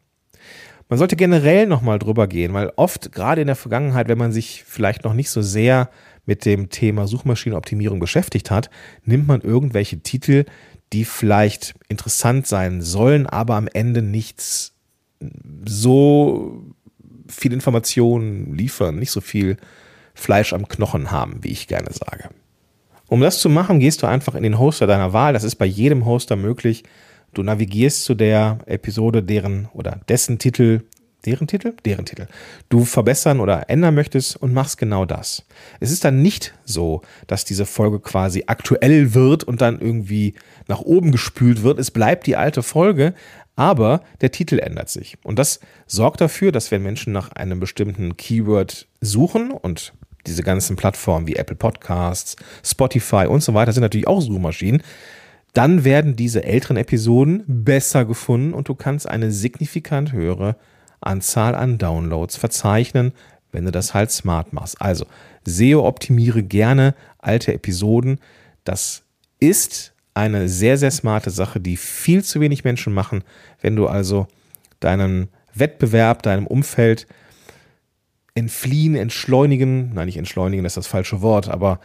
Man 0.89 0.97
sollte 0.97 1.15
generell 1.15 1.67
nochmal 1.67 1.99
drüber 1.99 2.27
gehen, 2.27 2.53
weil 2.53 2.71
oft, 2.75 3.11
gerade 3.11 3.41
in 3.41 3.47
der 3.47 3.55
Vergangenheit, 3.55 4.07
wenn 4.07 4.17
man 4.17 4.31
sich 4.31 4.63
vielleicht 4.65 5.03
noch 5.03 5.13
nicht 5.13 5.29
so 5.29 5.41
sehr 5.41 5.89
mit 6.25 6.45
dem 6.45 6.69
Thema 6.69 7.07
Suchmaschinenoptimierung 7.07 7.99
beschäftigt 7.99 8.49
hat, 8.49 8.69
nimmt 9.03 9.27
man 9.27 9.41
irgendwelche 9.41 9.99
Titel, 9.99 10.45
die 10.93 11.05
vielleicht 11.05 11.73
interessant 11.89 12.47
sein 12.47 12.81
sollen, 12.81 13.27
aber 13.27 13.55
am 13.55 13.67
Ende 13.67 14.01
nichts 14.01 14.73
so 15.65 16.63
viel 17.27 17.53
Informationen 17.53 18.55
liefern, 18.55 18.97
nicht 18.97 19.11
so 19.11 19.21
viel 19.21 19.57
Fleisch 20.13 20.53
am 20.53 20.67
Knochen 20.67 21.11
haben, 21.11 21.43
wie 21.43 21.51
ich 21.51 21.67
gerne 21.67 21.91
sage. 21.91 22.29
Um 23.07 23.21
das 23.21 23.39
zu 23.39 23.49
machen, 23.49 23.79
gehst 23.79 24.01
du 24.01 24.07
einfach 24.07 24.35
in 24.35 24.43
den 24.43 24.57
Hoster 24.57 24.87
deiner 24.87 25.13
Wahl. 25.13 25.33
Das 25.33 25.43
ist 25.43 25.55
bei 25.55 25.65
jedem 25.65 26.05
Hoster 26.05 26.35
möglich. 26.35 26.83
Du 27.33 27.43
navigierst 27.43 28.03
zu 28.05 28.15
der 28.15 28.59
Episode, 28.65 29.23
deren 29.23 29.67
oder 29.73 29.99
dessen 30.07 30.39
Titel, 30.39 30.81
deren 31.25 31.47
Titel, 31.47 31.73
deren 31.85 32.05
Titel, 32.05 32.27
du 32.69 32.85
verbessern 32.85 33.39
oder 33.39 33.69
ändern 33.69 33.95
möchtest 33.95 34.35
und 34.35 34.53
machst 34.53 34.77
genau 34.77 35.05
das. 35.05 35.45
Es 35.79 35.91
ist 35.91 36.03
dann 36.03 36.21
nicht 36.21 36.53
so, 36.65 37.01
dass 37.27 37.45
diese 37.45 37.65
Folge 37.65 37.99
quasi 37.99 38.43
aktuell 38.47 39.13
wird 39.13 39.43
und 39.43 39.61
dann 39.61 39.79
irgendwie 39.79 40.35
nach 40.67 40.81
oben 40.81 41.11
gespült 41.11 41.63
wird. 41.63 41.79
Es 41.79 41.91
bleibt 41.91 42.27
die 42.27 42.35
alte 42.35 42.61
Folge, 42.63 43.13
aber 43.55 44.01
der 44.21 44.31
Titel 44.31 44.59
ändert 44.59 44.89
sich. 44.89 45.17
Und 45.23 45.37
das 45.39 45.59
sorgt 45.85 46.21
dafür, 46.21 46.51
dass 46.51 46.71
wenn 46.71 46.83
Menschen 46.83 47.13
nach 47.13 47.31
einem 47.31 47.59
bestimmten 47.59 48.17
Keyword 48.17 48.87
suchen 49.01 49.51
und 49.51 49.93
diese 50.27 50.43
ganzen 50.43 50.75
Plattformen 50.75 51.27
wie 51.27 51.35
Apple 51.35 51.55
Podcasts, 51.55 52.35
Spotify 52.63 53.27
und 53.27 53.43
so 53.43 53.53
weiter 53.53 53.73
sind 53.73 53.81
natürlich 53.81 54.07
auch 54.07 54.21
Suchmaschinen, 54.21 54.81
dann 55.53 55.83
werden 55.83 56.15
diese 56.15 56.43
älteren 56.43 56.77
Episoden 56.77 57.43
besser 57.47 58.05
gefunden 58.05 58.53
und 58.53 58.69
du 58.69 58.75
kannst 58.75 59.07
eine 59.07 59.31
signifikant 59.31 60.11
höhere 60.11 60.55
Anzahl 60.99 61.53
an 61.53 61.77
Downloads 61.77 62.37
verzeichnen, 62.37 63.11
wenn 63.51 63.65
du 63.65 63.71
das 63.71 63.93
halt 63.93 64.09
smart 64.09 64.51
machst. 64.51 64.81
Also 64.81 65.05
SEO 65.45 65.85
optimiere 65.85 66.41
gerne 66.41 66.95
alte 67.19 67.53
Episoden. 67.53 68.19
Das 68.63 69.03
ist 69.39 69.93
eine 70.15 70.49
sehr, 70.49 70.77
sehr 70.77 70.91
smarte 70.91 71.29
Sache, 71.29 71.59
die 71.59 71.77
viel 71.77 72.23
zu 72.23 72.39
wenig 72.39 72.63
Menschen 72.63 72.93
machen. 72.93 73.23
Wenn 73.61 73.75
du 73.75 73.87
also 73.87 74.27
deinen 74.79 75.29
Wettbewerb, 75.53 76.23
deinem 76.23 76.47
Umfeld 76.47 77.07
entfliehen, 78.35 78.95
entschleunigen, 78.95 79.93
nein, 79.93 80.07
nicht 80.07 80.17
entschleunigen, 80.17 80.63
das 80.63 80.73
ist 80.73 80.85
das 80.85 80.87
falsche 80.87 81.21
Wort, 81.21 81.49
aber 81.49 81.79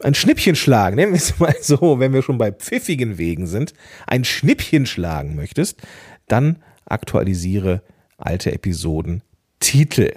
ein 0.00 0.14
Schnippchen 0.14 0.54
schlagen, 0.54 0.96
nennen 0.96 1.12
wir 1.12 1.18
es 1.18 1.38
mal 1.38 1.56
so, 1.60 1.98
wenn 1.98 2.12
wir 2.12 2.22
schon 2.22 2.38
bei 2.38 2.52
pfiffigen 2.52 3.18
Wegen 3.18 3.46
sind, 3.46 3.74
ein 4.06 4.24
Schnippchen 4.24 4.86
schlagen 4.86 5.34
möchtest, 5.34 5.80
dann 6.26 6.62
aktualisiere 6.84 7.82
alte 8.16 8.52
Episoden 8.52 9.22
Titel. 9.60 10.12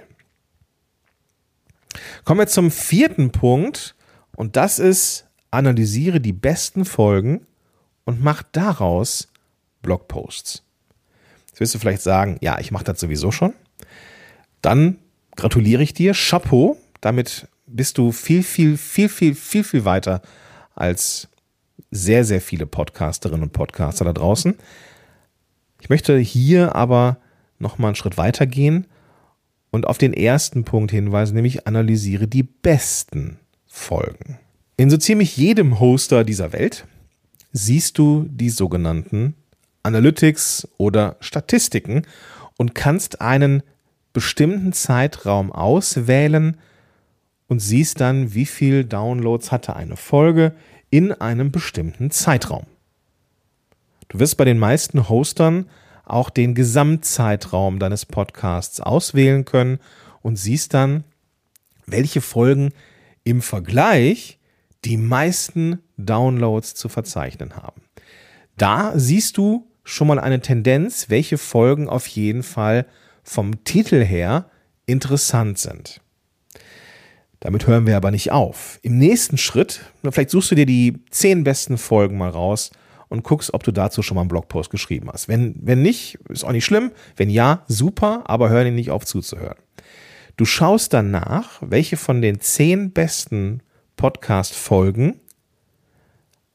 Kommen 2.23 2.39
wir 2.39 2.47
zum 2.47 2.71
vierten 2.71 3.31
Punkt 3.31 3.95
und 4.35 4.55
das 4.55 4.79
ist, 4.79 5.27
analysiere 5.51 6.21
die 6.21 6.33
besten 6.33 6.85
Folgen 6.85 7.45
und 8.05 8.21
mach 8.21 8.43
daraus 8.43 9.29
Blogposts. 9.81 10.63
Jetzt 11.47 11.59
wirst 11.59 11.75
du 11.75 11.79
vielleicht 11.79 12.01
sagen, 12.01 12.37
ja, 12.41 12.59
ich 12.59 12.71
mache 12.71 12.85
das 12.85 12.99
sowieso 12.99 13.31
schon. 13.31 13.53
Dann 14.61 14.97
gratuliere 15.35 15.83
ich 15.83 15.93
dir, 15.93 16.13
Chapeau, 16.13 16.77
damit 16.99 17.47
bist 17.65 17.97
du 17.97 18.11
viel, 18.11 18.43
viel, 18.43 18.77
viel, 18.77 19.09
viel, 19.09 19.35
viel, 19.35 19.63
viel 19.63 19.85
weiter 19.85 20.21
als 20.75 21.29
sehr, 21.89 22.23
sehr 22.23 22.41
viele 22.41 22.65
Podcasterinnen 22.65 23.43
und 23.43 23.53
Podcaster 23.53 24.05
da 24.05 24.13
draußen. 24.13 24.55
Ich 25.81 25.89
möchte 25.89 26.17
hier 26.17 26.75
aber 26.75 27.17
noch 27.59 27.77
mal 27.77 27.87
einen 27.89 27.95
Schritt 27.95 28.17
weiter 28.17 28.45
gehen 28.45 28.87
und 29.71 29.87
auf 29.87 29.97
den 29.97 30.13
ersten 30.13 30.63
Punkt 30.63 30.91
hinweisen, 30.91 31.35
nämlich 31.35 31.67
analysiere 31.67 32.27
die 32.27 32.43
besten 32.43 33.39
Folgen. 33.67 34.37
In 34.77 34.89
so 34.89 34.97
ziemlich 34.97 35.37
jedem 35.37 35.79
Hoster 35.79 36.23
dieser 36.23 36.53
Welt 36.53 36.85
siehst 37.51 37.97
du 37.97 38.25
die 38.29 38.49
sogenannten 38.49 39.35
Analytics 39.83 40.67
oder 40.77 41.17
Statistiken 41.19 42.03
und 42.57 42.75
kannst 42.75 43.21
einen 43.21 43.63
bestimmten 44.13 44.73
Zeitraum 44.73 45.51
auswählen 45.51 46.57
und 47.47 47.59
siehst 47.59 47.99
dann, 47.99 48.33
wie 48.33 48.45
viel 48.45 48.85
Downloads 48.85 49.51
hatte 49.51 49.75
eine 49.75 49.97
Folge 49.97 50.53
in 50.89 51.11
einem 51.11 51.51
bestimmten 51.51 52.11
Zeitraum. 52.11 52.65
Du 54.09 54.19
wirst 54.19 54.37
bei 54.37 54.45
den 54.45 54.59
meisten 54.59 55.09
Hostern 55.09 55.69
auch 56.03 56.29
den 56.29 56.55
Gesamtzeitraum 56.55 57.79
deines 57.79 58.05
Podcasts 58.05 58.81
auswählen 58.81 59.45
können 59.45 59.79
und 60.21 60.35
siehst 60.35 60.73
dann, 60.73 61.05
welche 61.85 62.21
Folgen 62.21 62.71
im 63.23 63.41
Vergleich 63.41 64.39
die 64.83 64.97
meisten 64.97 65.79
Downloads 65.97 66.75
zu 66.75 66.89
verzeichnen 66.89 67.55
haben. 67.55 67.81
Da 68.57 68.93
siehst 68.95 69.37
du 69.37 69.67
schon 69.83 70.07
mal 70.07 70.19
eine 70.19 70.41
Tendenz, 70.41 71.09
welche 71.09 71.37
Folgen 71.37 71.87
auf 71.87 72.07
jeden 72.07 72.43
Fall 72.43 72.85
vom 73.23 73.63
Titel 73.63 74.03
her 74.03 74.49
interessant 74.85 75.57
sind. 75.59 76.01
Damit 77.39 77.65
hören 77.65 77.87
wir 77.87 77.97
aber 77.97 78.11
nicht 78.11 78.31
auf. 78.31 78.79
Im 78.83 78.97
nächsten 78.97 79.37
Schritt, 79.37 79.81
vielleicht 80.09 80.29
suchst 80.29 80.51
du 80.51 80.55
dir 80.55 80.67
die 80.67 81.03
zehn 81.09 81.43
besten 81.43 81.77
Folgen 81.77 82.17
mal 82.17 82.29
raus 82.29 82.71
und 83.09 83.23
guckst, 83.23 83.53
ob 83.53 83.63
du 83.63 83.71
dazu 83.71 84.03
schon 84.03 84.15
mal 84.15 84.21
einen 84.21 84.29
Blogpost 84.29 84.69
geschrieben 84.69 85.09
hast. 85.11 85.27
Wenn, 85.27 85.55
wenn 85.59 85.81
nicht, 85.81 86.19
ist 86.29 86.43
auch 86.43 86.51
nicht 86.51 86.65
schlimm. 86.65 86.91
Wenn 87.17 87.29
ja, 87.29 87.65
super, 87.67 88.23
aber 88.27 88.49
hör 88.49 88.63
dir 88.63 88.71
nicht 88.71 88.91
auf 88.91 89.05
zuzuhören. 89.05 89.57
Du 90.37 90.45
schaust 90.45 90.93
dann 90.93 91.11
nach, 91.11 91.61
welche 91.61 91.97
von 91.97 92.21
den 92.21 92.39
zehn 92.39 92.91
besten 92.91 93.63
Podcast-Folgen 93.97 95.19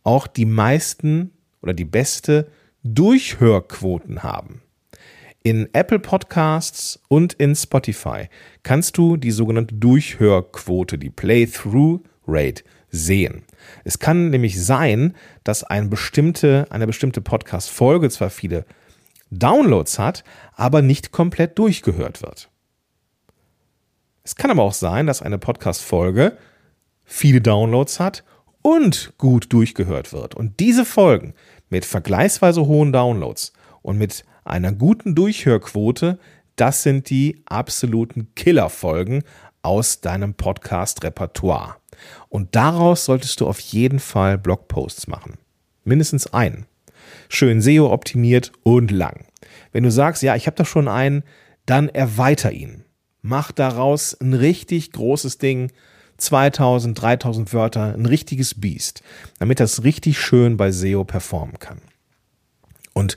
auch 0.02 0.28
die 0.28 0.46
meisten 0.46 1.32
oder 1.62 1.74
die 1.74 1.84
beste 1.84 2.48
Durchhörquoten 2.84 4.22
haben. 4.22 4.62
In 5.46 5.72
Apple 5.74 6.00
Podcasts 6.00 6.98
und 7.06 7.34
in 7.34 7.54
Spotify 7.54 8.28
kannst 8.64 8.98
du 8.98 9.16
die 9.16 9.30
sogenannte 9.30 9.76
Durchhörquote, 9.76 10.98
die 10.98 11.10
Playthrough 11.10 12.00
Rate, 12.26 12.64
sehen. 12.90 13.44
Es 13.84 14.00
kann 14.00 14.30
nämlich 14.30 14.60
sein, 14.60 15.14
dass 15.44 15.62
eine 15.62 15.86
bestimmte, 15.86 16.66
eine 16.70 16.88
bestimmte 16.88 17.20
Podcast-Folge 17.20 18.10
zwar 18.10 18.30
viele 18.30 18.64
Downloads 19.30 20.00
hat, 20.00 20.24
aber 20.56 20.82
nicht 20.82 21.12
komplett 21.12 21.56
durchgehört 21.60 22.22
wird. 22.22 22.50
Es 24.24 24.34
kann 24.34 24.50
aber 24.50 24.64
auch 24.64 24.74
sein, 24.74 25.06
dass 25.06 25.22
eine 25.22 25.38
Podcast-Folge 25.38 26.36
viele 27.04 27.40
Downloads 27.40 28.00
hat 28.00 28.24
und 28.62 29.12
gut 29.16 29.52
durchgehört 29.52 30.12
wird. 30.12 30.34
Und 30.34 30.58
diese 30.58 30.84
Folgen 30.84 31.34
mit 31.70 31.84
vergleichsweise 31.84 32.66
hohen 32.66 32.92
Downloads 32.92 33.52
und 33.82 33.96
mit 33.96 34.24
einer 34.46 34.72
guten 34.72 35.14
Durchhörquote, 35.14 36.18
das 36.56 36.82
sind 36.82 37.10
die 37.10 37.42
absoluten 37.46 38.34
Killerfolgen 38.34 39.22
aus 39.62 40.00
deinem 40.00 40.34
Podcast-Repertoire. 40.34 41.76
Und 42.28 42.54
daraus 42.54 43.04
solltest 43.04 43.40
du 43.40 43.46
auf 43.46 43.58
jeden 43.58 43.98
Fall 43.98 44.38
Blogposts 44.38 45.06
machen. 45.08 45.38
Mindestens 45.84 46.32
einen. 46.32 46.66
Schön 47.28 47.60
SEO 47.60 47.92
optimiert 47.92 48.52
und 48.62 48.90
lang. 48.90 49.26
Wenn 49.72 49.84
du 49.84 49.90
sagst, 49.90 50.22
ja, 50.22 50.36
ich 50.36 50.46
habe 50.46 50.56
da 50.56 50.64
schon 50.64 50.88
einen, 50.88 51.24
dann 51.66 51.88
erweiter 51.88 52.52
ihn. 52.52 52.84
Mach 53.22 53.52
daraus 53.52 54.14
ein 54.20 54.34
richtig 54.34 54.92
großes 54.92 55.38
Ding 55.38 55.72
2000, 56.18 57.00
3000 57.00 57.52
Wörter, 57.52 57.92
ein 57.94 58.06
richtiges 58.06 58.54
Biest, 58.54 59.02
damit 59.38 59.60
das 59.60 59.84
richtig 59.84 60.18
schön 60.18 60.56
bei 60.56 60.70
SEO 60.70 61.04
performen 61.04 61.58
kann. 61.58 61.80
Und 62.94 63.16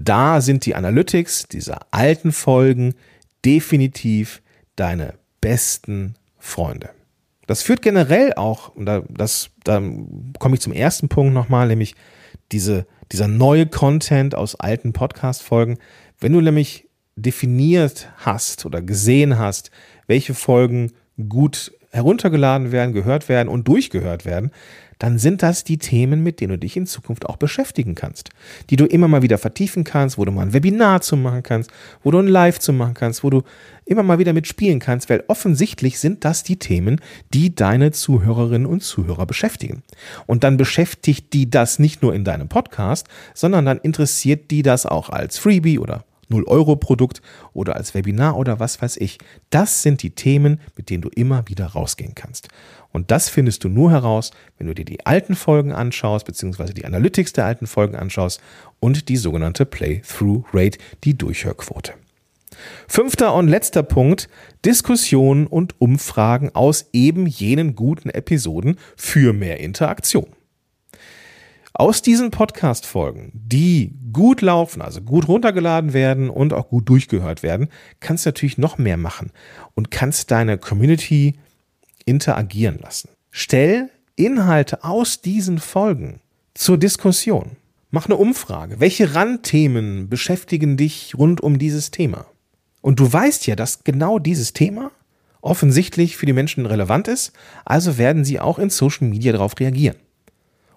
da 0.00 0.40
sind 0.40 0.64
die 0.64 0.74
Analytics 0.74 1.44
dieser 1.48 1.80
alten 1.90 2.32
Folgen 2.32 2.94
definitiv 3.44 4.40
deine 4.74 5.14
besten 5.42 6.14
Freunde. 6.38 6.90
Das 7.46 7.62
führt 7.62 7.82
generell 7.82 8.32
auch, 8.34 8.74
und 8.74 8.86
da, 8.86 9.02
das, 9.08 9.50
da 9.62 9.82
komme 10.38 10.54
ich 10.54 10.60
zum 10.60 10.72
ersten 10.72 11.08
Punkt 11.08 11.34
nochmal, 11.34 11.68
nämlich 11.68 11.94
diese, 12.50 12.86
dieser 13.12 13.28
neue 13.28 13.66
Content 13.66 14.34
aus 14.34 14.54
alten 14.54 14.94
Podcast-Folgen. 14.94 15.78
Wenn 16.18 16.32
du 16.32 16.40
nämlich 16.40 16.88
definiert 17.16 18.10
hast 18.16 18.64
oder 18.64 18.80
gesehen 18.80 19.38
hast, 19.38 19.70
welche 20.06 20.32
Folgen 20.32 20.92
gut 21.28 21.72
heruntergeladen 21.90 22.72
werden, 22.72 22.94
gehört 22.94 23.28
werden 23.28 23.48
und 23.48 23.68
durchgehört 23.68 24.24
werden, 24.24 24.50
dann 25.00 25.18
sind 25.18 25.42
das 25.42 25.64
die 25.64 25.78
Themen, 25.78 26.22
mit 26.22 26.40
denen 26.40 26.52
du 26.52 26.58
dich 26.58 26.76
in 26.76 26.86
Zukunft 26.86 27.26
auch 27.26 27.38
beschäftigen 27.38 27.94
kannst, 27.94 28.30
die 28.68 28.76
du 28.76 28.84
immer 28.84 29.08
mal 29.08 29.22
wieder 29.22 29.38
vertiefen 29.38 29.82
kannst, 29.82 30.18
wo 30.18 30.24
du 30.24 30.30
mal 30.30 30.42
ein 30.42 30.52
Webinar 30.52 31.00
zu 31.00 31.16
machen 31.16 31.42
kannst, 31.42 31.70
wo 32.02 32.10
du 32.10 32.18
ein 32.18 32.28
Live 32.28 32.58
zu 32.58 32.72
machen 32.72 32.94
kannst, 32.94 33.24
wo 33.24 33.30
du 33.30 33.42
immer 33.86 34.02
mal 34.02 34.18
wieder 34.18 34.34
mitspielen 34.34 34.78
kannst, 34.78 35.08
weil 35.08 35.24
offensichtlich 35.26 35.98
sind 35.98 36.24
das 36.24 36.42
die 36.42 36.58
Themen, 36.58 37.00
die 37.32 37.54
deine 37.54 37.92
Zuhörerinnen 37.92 38.66
und 38.66 38.82
Zuhörer 38.82 39.24
beschäftigen. 39.24 39.82
Und 40.26 40.44
dann 40.44 40.58
beschäftigt 40.58 41.32
die 41.32 41.50
das 41.50 41.78
nicht 41.78 42.02
nur 42.02 42.14
in 42.14 42.24
deinem 42.24 42.48
Podcast, 42.48 43.08
sondern 43.34 43.64
dann 43.64 43.78
interessiert 43.78 44.50
die 44.50 44.62
das 44.62 44.84
auch 44.84 45.08
als 45.08 45.38
Freebie 45.38 45.78
oder 45.78 46.04
0-Euro-Produkt 46.30 47.20
oder 47.52 47.76
als 47.76 47.94
Webinar 47.94 48.36
oder 48.36 48.60
was 48.60 48.80
weiß 48.80 48.96
ich. 48.98 49.18
Das 49.50 49.82
sind 49.82 50.02
die 50.02 50.10
Themen, 50.10 50.60
mit 50.76 50.90
denen 50.90 51.02
du 51.02 51.08
immer 51.08 51.48
wieder 51.48 51.66
rausgehen 51.66 52.14
kannst. 52.14 52.48
Und 52.92 53.10
das 53.10 53.28
findest 53.28 53.64
du 53.64 53.68
nur 53.68 53.90
heraus, 53.90 54.32
wenn 54.58 54.66
du 54.66 54.74
dir 54.74 54.84
die 54.84 55.06
alten 55.06 55.36
Folgen 55.36 55.72
anschaust, 55.72 56.26
beziehungsweise 56.26 56.74
die 56.74 56.84
Analytics 56.84 57.32
der 57.32 57.46
alten 57.46 57.66
Folgen 57.66 57.94
anschaust 57.96 58.40
und 58.80 59.08
die 59.08 59.16
sogenannte 59.16 59.64
Play-Through-Rate, 59.64 60.78
die 61.04 61.16
Durchhörquote. 61.16 61.94
Fünfter 62.88 63.34
und 63.34 63.48
letzter 63.48 63.82
Punkt, 63.82 64.28
Diskussionen 64.64 65.46
und 65.46 65.80
Umfragen 65.80 66.50
aus 66.54 66.88
eben 66.92 67.26
jenen 67.26 67.74
guten 67.74 68.10
Episoden 68.10 68.76
für 68.96 69.32
mehr 69.32 69.60
Interaktion. 69.60 70.26
Aus 71.72 72.02
diesen 72.02 72.30
Podcast-Folgen, 72.30 73.30
die 73.32 73.94
gut 74.12 74.42
laufen, 74.42 74.82
also 74.82 75.00
gut 75.00 75.28
runtergeladen 75.28 75.92
werden 75.92 76.28
und 76.28 76.52
auch 76.52 76.68
gut 76.68 76.88
durchgehört 76.88 77.42
werden, 77.42 77.68
kannst 78.00 78.26
du 78.26 78.28
natürlich 78.28 78.58
noch 78.58 78.76
mehr 78.76 78.96
machen 78.96 79.30
und 79.74 79.90
kannst 79.90 80.30
deine 80.30 80.58
Community 80.58 81.38
interagieren 82.10 82.78
lassen. 82.82 83.08
Stell 83.30 83.88
Inhalte 84.16 84.84
aus 84.84 85.22
diesen 85.22 85.58
Folgen 85.58 86.20
zur 86.54 86.76
Diskussion. 86.76 87.56
Mach 87.90 88.06
eine 88.06 88.16
Umfrage. 88.16 88.80
Welche 88.80 89.14
Randthemen 89.14 90.08
beschäftigen 90.08 90.76
dich 90.76 91.14
rund 91.16 91.40
um 91.40 91.58
dieses 91.58 91.90
Thema? 91.90 92.26
Und 92.82 93.00
du 93.00 93.10
weißt 93.10 93.46
ja, 93.46 93.56
dass 93.56 93.84
genau 93.84 94.18
dieses 94.18 94.52
Thema 94.52 94.90
offensichtlich 95.40 96.16
für 96.16 96.26
die 96.26 96.32
Menschen 96.32 96.66
relevant 96.66 97.08
ist, 97.08 97.32
also 97.64 97.96
werden 97.96 98.24
sie 98.24 98.40
auch 98.40 98.58
in 98.58 98.70
Social 98.70 99.08
Media 99.08 99.32
darauf 99.32 99.58
reagieren. 99.58 99.96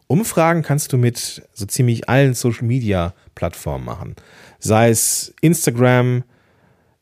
Umfragen 0.08 0.62
kannst 0.62 0.94
du 0.94 0.98
mit 0.98 1.44
so 1.54 1.66
ziemlich 1.66 2.08
allen 2.08 2.34
Social 2.34 2.66
Media 2.66 3.14
Plattformen 3.36 3.86
machen. 3.86 4.16
Sei 4.60 4.90
es 4.90 5.34
Instagram, 5.42 6.24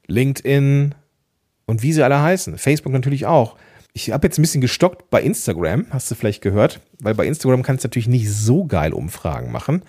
LinkedIn 0.07 0.95
und 1.65 1.83
wie 1.83 1.93
sie 1.93 2.03
alle 2.03 2.21
heißen. 2.21 2.57
Facebook 2.57 2.93
natürlich 2.93 3.25
auch. 3.25 3.57
Ich 3.93 4.11
habe 4.11 4.27
jetzt 4.27 4.37
ein 4.37 4.41
bisschen 4.41 4.61
gestockt 4.61 5.09
bei 5.09 5.21
Instagram, 5.21 5.85
hast 5.89 6.09
du 6.09 6.15
vielleicht 6.15 6.41
gehört, 6.41 6.79
weil 6.99 7.13
bei 7.13 7.27
Instagram 7.27 7.61
kannst 7.61 7.83
du 7.83 7.87
natürlich 7.87 8.07
nicht 8.07 8.31
so 8.31 8.65
geil 8.65 8.93
Umfragen 8.93 9.51
machen, 9.51 9.83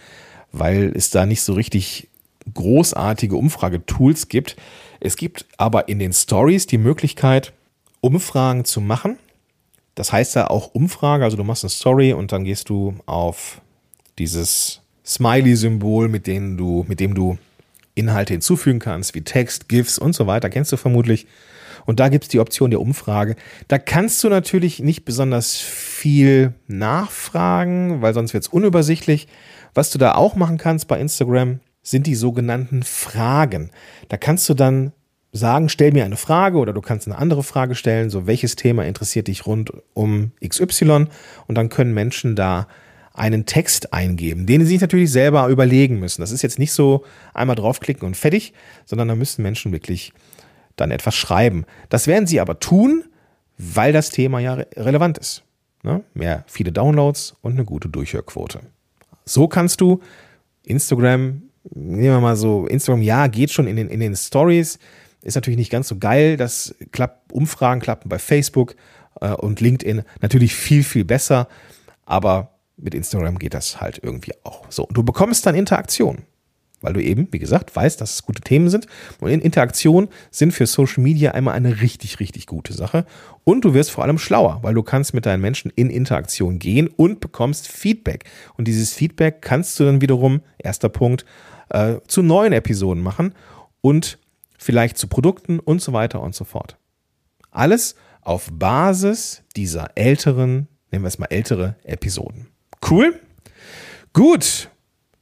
weil 0.51 0.93
es 0.95 1.11
da 1.11 1.25
nicht 1.25 1.43
so 1.43 1.53
richtig 1.53 2.09
großartige 2.53 3.37
Umfragetools 3.37 4.29
gibt. 4.29 4.57
Es 4.99 5.17
gibt 5.17 5.47
aber 5.57 5.89
in 5.89 5.99
den 5.99 6.13
Stories 6.13 6.67
die 6.67 6.79
Möglichkeit, 6.79 7.53
Umfragen 8.01 8.65
zu 8.65 8.81
machen. 8.81 9.19
Das 9.95 10.13
heißt 10.13 10.35
ja 10.35 10.49
auch 10.51 10.75
Umfrage, 10.75 11.25
also 11.25 11.37
du 11.37 11.45
machst 11.45 11.65
eine 11.65 11.71
Story 11.71 12.13
und 12.13 12.33
dann 12.33 12.45
gehst 12.45 12.69
du 12.69 12.95
auf 13.07 13.61
dieses 14.19 14.81
Smiley-Symbol, 15.05 16.09
mit 16.09 16.27
dem 16.27 16.57
du, 16.57 16.85
mit 16.89 16.99
dem 17.01 17.15
du 17.15 17.39
Inhalte 17.95 18.35
hinzufügen 18.35 18.79
kannst, 18.79 19.15
wie 19.15 19.23
Text, 19.23 19.69
GIFs 19.69 19.99
und 19.99 20.15
so 20.15 20.27
weiter, 20.27 20.51
kennst 20.51 20.73
du 20.73 20.77
vermutlich. 20.77 21.27
Und 21.85 22.01
da 22.01 22.09
gibt 22.09 22.25
es 22.25 22.29
die 22.29 22.39
Option 22.39 22.71
der 22.71 22.81
Umfrage. 22.81 23.37
Da 23.69 23.79
kannst 23.79 24.23
du 24.23 24.29
natürlich 24.29 24.81
nicht 24.81 25.05
besonders 25.05 25.57
viel 25.57 26.55
nachfragen, 26.69 28.03
weil 28.03 28.15
sonst 28.15 28.35
wird 28.35 28.45
es 28.45 28.49
unübersichtlich. 28.49 29.27
Was 29.75 29.91
du 29.91 29.99
da 29.99 30.15
auch 30.15 30.37
machen 30.37 30.59
kannst 30.59 30.87
bei 30.87 31.01
Instagram, 31.01 31.61
sind 31.83 32.07
die 32.07 32.15
sogenannten 32.15 32.83
Fragen. 32.83 33.71
Da 34.09 34.17
kannst 34.17 34.49
du 34.49 34.55
dann 34.55 34.93
sagen, 35.33 35.69
stell 35.69 35.93
mir 35.93 36.05
eine 36.05 36.17
Frage 36.17 36.59
oder 36.59 36.73
du 36.73 36.83
kannst 36.83 37.09
eine 37.09 37.19
andere 37.19 37.43
Frage 37.43 37.75
stellen, 37.75 38.11
so 38.11 38.27
welches 38.27 38.55
Thema 38.55 38.85
interessiert 38.85 39.29
dich 39.29 39.47
rund 39.47 39.73
um 39.95 40.33
XY 40.47 41.07
und 41.47 41.55
dann 41.57 41.71
können 41.71 41.95
Menschen 41.95 42.37
da 42.37 42.69
einen 43.15 43.47
Text 43.47 43.93
eingeben, 43.93 44.47
den 44.47 44.63
sie 44.63 44.69
sich 44.69 44.81
natürlich 44.81 45.11
selber 45.11 45.49
überlegen 45.49 45.99
müssen. 45.99 46.23
Das 46.23 46.31
ist 46.31 46.43
jetzt 46.43 46.59
nicht 46.59 46.73
so 46.73 47.05
einmal 47.35 47.57
draufklicken 47.57 48.07
und 48.07 48.17
fertig, 48.17 48.55
sondern 48.85 49.09
da 49.09 49.15
müssen 49.15 49.43
Menschen 49.43 49.73
wirklich 49.73 50.13
dann 50.77 50.91
etwas 50.91 51.15
schreiben. 51.15 51.67
Das 51.89 52.07
werden 52.07 52.27
sie 52.27 52.41
aber 52.41 52.59
tun, 52.59 53.05
weil 53.59 53.93
das 53.93 54.11
Thema 54.11 54.41
ja 54.41 54.55
relevant 54.77 55.19
ist. 55.19 55.45
Ne? 55.83 56.03
Mehr 56.15 56.45
viele 56.47 56.73
Downloads 56.73 57.37
und 57.43 57.53
eine 57.53 57.65
gute 57.65 57.89
Durchhörquote. 57.89 58.61
So 59.25 59.47
kannst 59.49 59.81
du 59.81 60.01
Instagram 60.65 61.43
nehmen 61.71 62.15
wir 62.15 62.21
mal 62.21 62.37
so, 62.37 62.67
Instagram, 62.67 63.03
ja, 63.03 63.27
geht 63.27 63.51
schon 63.51 63.67
in 63.67 63.77
den, 63.77 63.89
in 63.89 64.01
den 64.01 64.17
Stories. 64.17 64.79
Ist 65.23 65.35
natürlich 65.35 65.59
nicht 65.59 65.71
ganz 65.71 65.89
so 65.89 65.99
geil. 65.99 66.37
Das 66.37 66.75
klappt, 66.91 67.33
Umfragen 67.33 67.81
klappen 67.81 68.09
bei 68.09 68.19
Facebook 68.19 68.75
äh, 69.21 69.33
und 69.33 69.61
LinkedIn 69.61 70.03
natürlich 70.21 70.55
viel, 70.55 70.83
viel 70.83 71.05
besser. 71.05 71.49
Aber 72.05 72.52
mit 72.83 72.95
Instagram 72.95 73.39
geht 73.39 73.55
das 73.55 73.81
halt 73.81 74.01
irgendwie 74.03 74.33
auch. 74.45 74.67
So, 74.71 74.87
du 74.93 75.03
bekommst 75.03 75.47
dann 75.47 75.55
Interaktion 75.55 76.25
weil 76.83 76.93
du 76.93 77.03
eben, 77.03 77.29
wie 77.31 77.39
gesagt, 77.39 77.75
weißt, 77.75 78.01
dass 78.01 78.15
es 78.15 78.23
gute 78.23 78.43
Themen 78.43 78.69
sind. 78.69 78.87
Und 79.21 79.31
in 79.31 79.41
Interaktion 79.41 80.09
sind 80.31 80.53
für 80.53 80.67
Social 80.67 81.03
Media 81.03 81.33
einmal 81.33 81.55
eine 81.55 81.81
richtig, 81.81 82.21
richtig 82.21 82.47
gute 82.47 82.73
Sache. 82.73 83.07
Und 83.45 83.65
du 83.65 83.75
wirst 83.75 83.91
vor 83.91 84.05
allem 84.05 84.19
schlauer, 84.19 84.59
weil 84.63 84.75
du 84.75 84.83
kannst 84.83 85.15
mit 85.15 85.25
deinen 85.25 85.41
Menschen 85.41 85.73
in 85.75 85.91
Interaktion 85.91 86.59
gehen 86.59 86.89
und 86.89 87.21
bekommst 87.21 87.69
Feedback. 87.69 88.25
Und 88.57 88.69
dieses 88.69 88.93
Feedback 88.93 89.41
kannst 89.41 89.79
du 89.81 89.85
dann 89.85 90.01
wiederum, 90.01 90.43
erster 90.59 90.89
Punkt, 90.89 91.25
äh, 91.71 91.97
zu 92.07 92.23
neuen 92.23 92.53
Episoden 92.53 93.03
machen 93.03 93.35
und 93.81 94.19
vielleicht 94.59 94.99
zu 94.99 95.09
Produkten 95.09 95.59
und 95.59 95.81
so 95.81 95.93
weiter 95.93 96.21
und 96.21 96.35
so 96.35 96.45
fort. 96.45 96.77
Alles 97.51 97.95
auf 98.21 98.51
Basis 98.53 99.43
dieser 99.57 99.91
älteren, 99.97 100.69
nehmen 100.91 101.05
wir 101.05 101.09
es 101.09 101.19
mal 101.19 101.27
ältere 101.27 101.77
Episoden. 101.83 102.52
Cool? 102.93 103.19
Gut, 104.13 104.69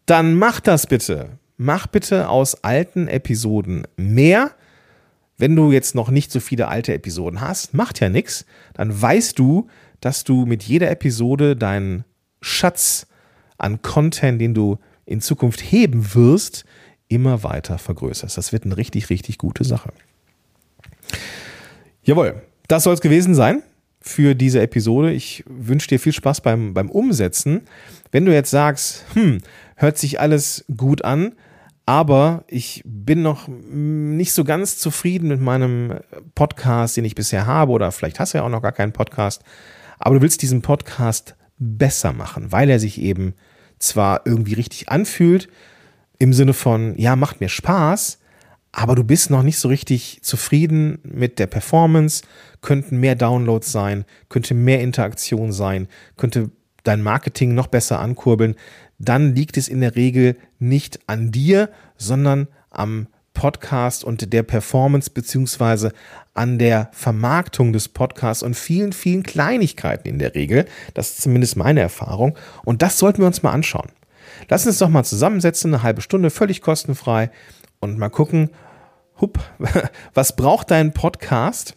dann 0.06 0.34
mach 0.34 0.60
das 0.60 0.86
bitte 0.86 1.38
mach 1.60 1.86
bitte 1.86 2.30
aus 2.30 2.64
alten 2.64 3.06
Episoden 3.06 3.86
mehr. 3.96 4.52
Wenn 5.36 5.54
du 5.54 5.72
jetzt 5.72 5.94
noch 5.94 6.10
nicht 6.10 6.32
so 6.32 6.40
viele 6.40 6.68
alte 6.68 6.94
Episoden 6.94 7.42
hast, 7.42 7.74
macht 7.74 8.00
ja 8.00 8.08
nichts. 8.08 8.46
Dann 8.72 9.00
weißt 9.00 9.38
du, 9.38 9.68
dass 10.00 10.24
du 10.24 10.46
mit 10.46 10.62
jeder 10.62 10.90
Episode 10.90 11.56
deinen 11.56 12.04
Schatz 12.40 13.06
an 13.58 13.82
Content, 13.82 14.40
den 14.40 14.54
du 14.54 14.78
in 15.04 15.20
Zukunft 15.20 15.60
heben 15.60 16.14
wirst, 16.14 16.64
immer 17.08 17.42
weiter 17.42 17.76
vergrößerst. 17.76 18.38
Das 18.38 18.52
wird 18.52 18.64
eine 18.64 18.78
richtig, 18.78 19.10
richtig 19.10 19.36
gute 19.36 19.64
Sache. 19.64 19.92
Jawohl, 22.04 22.40
das 22.68 22.84
soll 22.84 22.94
es 22.94 23.02
gewesen 23.02 23.34
sein 23.34 23.62
für 24.00 24.34
diese 24.34 24.60
Episode. 24.60 25.12
Ich 25.12 25.44
wünsche 25.46 25.88
dir 25.88 26.00
viel 26.00 26.12
Spaß 26.12 26.40
beim, 26.40 26.74
beim 26.74 26.90
Umsetzen. 26.90 27.62
Wenn 28.10 28.24
du 28.24 28.32
jetzt 28.32 28.50
sagst, 28.50 29.04
hm, 29.14 29.38
hört 29.76 29.98
sich 29.98 30.20
alles 30.20 30.64
gut 30.76 31.04
an, 31.04 31.34
aber 31.86 32.44
ich 32.46 32.82
bin 32.84 33.22
noch 33.22 33.48
nicht 33.48 34.32
so 34.32 34.44
ganz 34.44 34.78
zufrieden 34.78 35.28
mit 35.28 35.40
meinem 35.40 36.00
Podcast, 36.34 36.96
den 36.96 37.04
ich 37.04 37.14
bisher 37.14 37.46
habe, 37.46 37.72
oder 37.72 37.90
vielleicht 37.92 38.20
hast 38.20 38.32
du 38.32 38.38
ja 38.38 38.44
auch 38.44 38.50
noch 38.50 38.62
gar 38.62 38.72
keinen 38.72 38.92
Podcast, 38.92 39.42
aber 39.98 40.14
du 40.14 40.22
willst 40.22 40.42
diesen 40.42 40.62
Podcast 40.62 41.36
besser 41.58 42.12
machen, 42.12 42.52
weil 42.52 42.70
er 42.70 42.78
sich 42.78 43.00
eben 43.00 43.34
zwar 43.78 44.22
irgendwie 44.24 44.54
richtig 44.54 44.88
anfühlt, 44.88 45.48
im 46.18 46.32
Sinne 46.32 46.52
von, 46.52 46.96
ja, 46.96 47.16
macht 47.16 47.40
mir 47.40 47.48
Spaß, 47.48 48.19
aber 48.72 48.94
du 48.94 49.04
bist 49.04 49.30
noch 49.30 49.42
nicht 49.42 49.58
so 49.58 49.68
richtig 49.68 50.20
zufrieden 50.22 50.98
mit 51.02 51.38
der 51.38 51.46
Performance, 51.46 52.22
könnten 52.60 52.98
mehr 53.00 53.16
Downloads 53.16 53.72
sein, 53.72 54.04
könnte 54.28 54.54
mehr 54.54 54.80
Interaktion 54.80 55.52
sein, 55.52 55.88
könnte 56.16 56.50
dein 56.84 57.02
Marketing 57.02 57.54
noch 57.54 57.66
besser 57.66 58.00
ankurbeln, 58.00 58.54
dann 58.98 59.34
liegt 59.34 59.56
es 59.56 59.68
in 59.68 59.80
der 59.80 59.96
Regel 59.96 60.36
nicht 60.58 61.00
an 61.06 61.32
dir, 61.32 61.70
sondern 61.96 62.48
am 62.70 63.08
Podcast 63.34 64.04
und 64.04 64.32
der 64.32 64.42
Performance 64.42 65.10
beziehungsweise 65.10 65.92
an 66.34 66.58
der 66.58 66.90
Vermarktung 66.92 67.72
des 67.72 67.88
Podcasts 67.88 68.42
und 68.42 68.54
vielen, 68.54 68.92
vielen 68.92 69.22
Kleinigkeiten 69.22 70.08
in 70.08 70.18
der 70.18 70.34
Regel. 70.34 70.66
Das 70.94 71.10
ist 71.10 71.22
zumindest 71.22 71.56
meine 71.56 71.80
Erfahrung. 71.80 72.36
Und 72.64 72.82
das 72.82 72.98
sollten 72.98 73.20
wir 73.20 73.26
uns 73.26 73.42
mal 73.42 73.52
anschauen. 73.52 73.90
Lass 74.48 74.66
uns 74.66 74.78
doch 74.78 74.88
mal 74.88 75.04
zusammensetzen, 75.04 75.72
eine 75.72 75.82
halbe 75.82 76.02
Stunde, 76.02 76.30
völlig 76.30 76.60
kostenfrei 76.60 77.30
und 77.80 77.98
mal 77.98 78.10
gucken, 78.10 78.50
hup, 79.20 79.38
was 80.14 80.36
braucht 80.36 80.70
dein 80.70 80.92
Podcast 80.92 81.74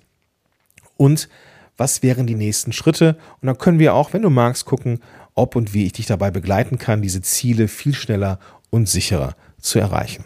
und 0.98 1.30
was 1.78 2.04
wären 2.04 2.28
die 2.28 2.36
nächsten 2.36 2.72
Schritte? 2.72 3.18
Und 3.42 3.48
dann 3.48 3.58
können 3.58 3.80
wir 3.80 3.96
auch, 3.96 4.14
wenn 4.14 4.22
du 4.22 4.30
magst, 4.30 4.66
gucken, 4.66 5.00
ob 5.34 5.56
und 5.56 5.74
wie 5.74 5.86
ich 5.86 5.94
dich 5.94 6.06
dabei 6.06 6.30
begleiten 6.30 6.78
kann, 6.78 7.02
diese 7.02 7.22
Ziele 7.22 7.68
viel 7.68 7.96
schneller 7.96 8.40
und 8.70 8.88
sicherer 8.88 9.36
zu 9.60 9.80
erreichen. 9.80 10.26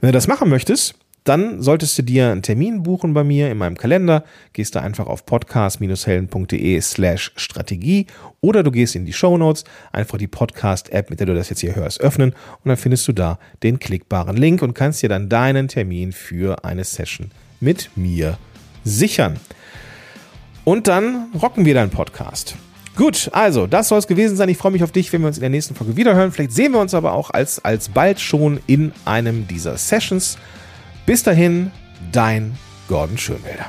Wenn 0.00 0.08
du 0.08 0.12
das 0.12 0.28
machen 0.28 0.48
möchtest, 0.48 0.94
dann 1.24 1.62
solltest 1.62 1.96
du 1.98 2.02
dir 2.02 2.30
einen 2.30 2.42
Termin 2.42 2.82
buchen 2.82 3.14
bei 3.14 3.24
mir 3.24 3.50
in 3.50 3.56
meinem 3.56 3.78
Kalender. 3.78 4.24
Gehst 4.52 4.74
du 4.74 4.80
einfach 4.80 5.06
auf 5.06 5.24
podcast-helden.de 5.24 6.80
slash 6.82 7.32
Strategie 7.36 8.06
oder 8.42 8.62
du 8.62 8.70
gehst 8.70 8.94
in 8.94 9.06
die 9.06 9.14
Show 9.14 9.38
Notes, 9.38 9.64
einfach 9.90 10.18
die 10.18 10.28
Podcast-App, 10.28 11.08
mit 11.08 11.20
der 11.20 11.26
du 11.26 11.34
das 11.34 11.48
jetzt 11.48 11.60
hier 11.60 11.74
hörst, 11.74 12.00
öffnen 12.02 12.30
und 12.30 12.68
dann 12.68 12.76
findest 12.76 13.08
du 13.08 13.12
da 13.12 13.38
den 13.62 13.78
klickbaren 13.78 14.36
Link 14.36 14.60
und 14.60 14.74
kannst 14.74 15.02
dir 15.02 15.08
dann 15.08 15.30
deinen 15.30 15.68
Termin 15.68 16.12
für 16.12 16.62
eine 16.64 16.84
Session 16.84 17.30
mit 17.58 17.90
mir 17.96 18.36
sichern. 18.84 19.40
Und 20.64 20.88
dann 20.88 21.28
rocken 21.40 21.64
wir 21.64 21.74
deinen 21.74 21.90
Podcast. 21.90 22.56
Gut, 22.96 23.28
also, 23.32 23.66
das 23.66 23.88
soll 23.88 23.98
es 23.98 24.06
gewesen 24.06 24.36
sein. 24.36 24.48
Ich 24.50 24.56
freue 24.56 24.72
mich 24.72 24.84
auf 24.84 24.92
dich, 24.92 25.12
wenn 25.12 25.22
wir 25.22 25.28
uns 25.28 25.38
in 25.38 25.40
der 25.40 25.50
nächsten 25.50 25.74
Folge 25.74 25.96
wiederhören. 25.96 26.32
Vielleicht 26.32 26.52
sehen 26.52 26.72
wir 26.72 26.80
uns 26.80 26.94
aber 26.94 27.12
auch 27.12 27.30
als, 27.30 27.64
als 27.64 27.88
bald 27.88 28.20
schon 28.20 28.60
in 28.66 28.92
einem 29.04 29.48
dieser 29.48 29.76
Sessions. 29.76 30.38
Bis 31.06 31.22
dahin, 31.22 31.70
dein 32.12 32.56
Gordon 32.88 33.18
Schönwälder. 33.18 33.66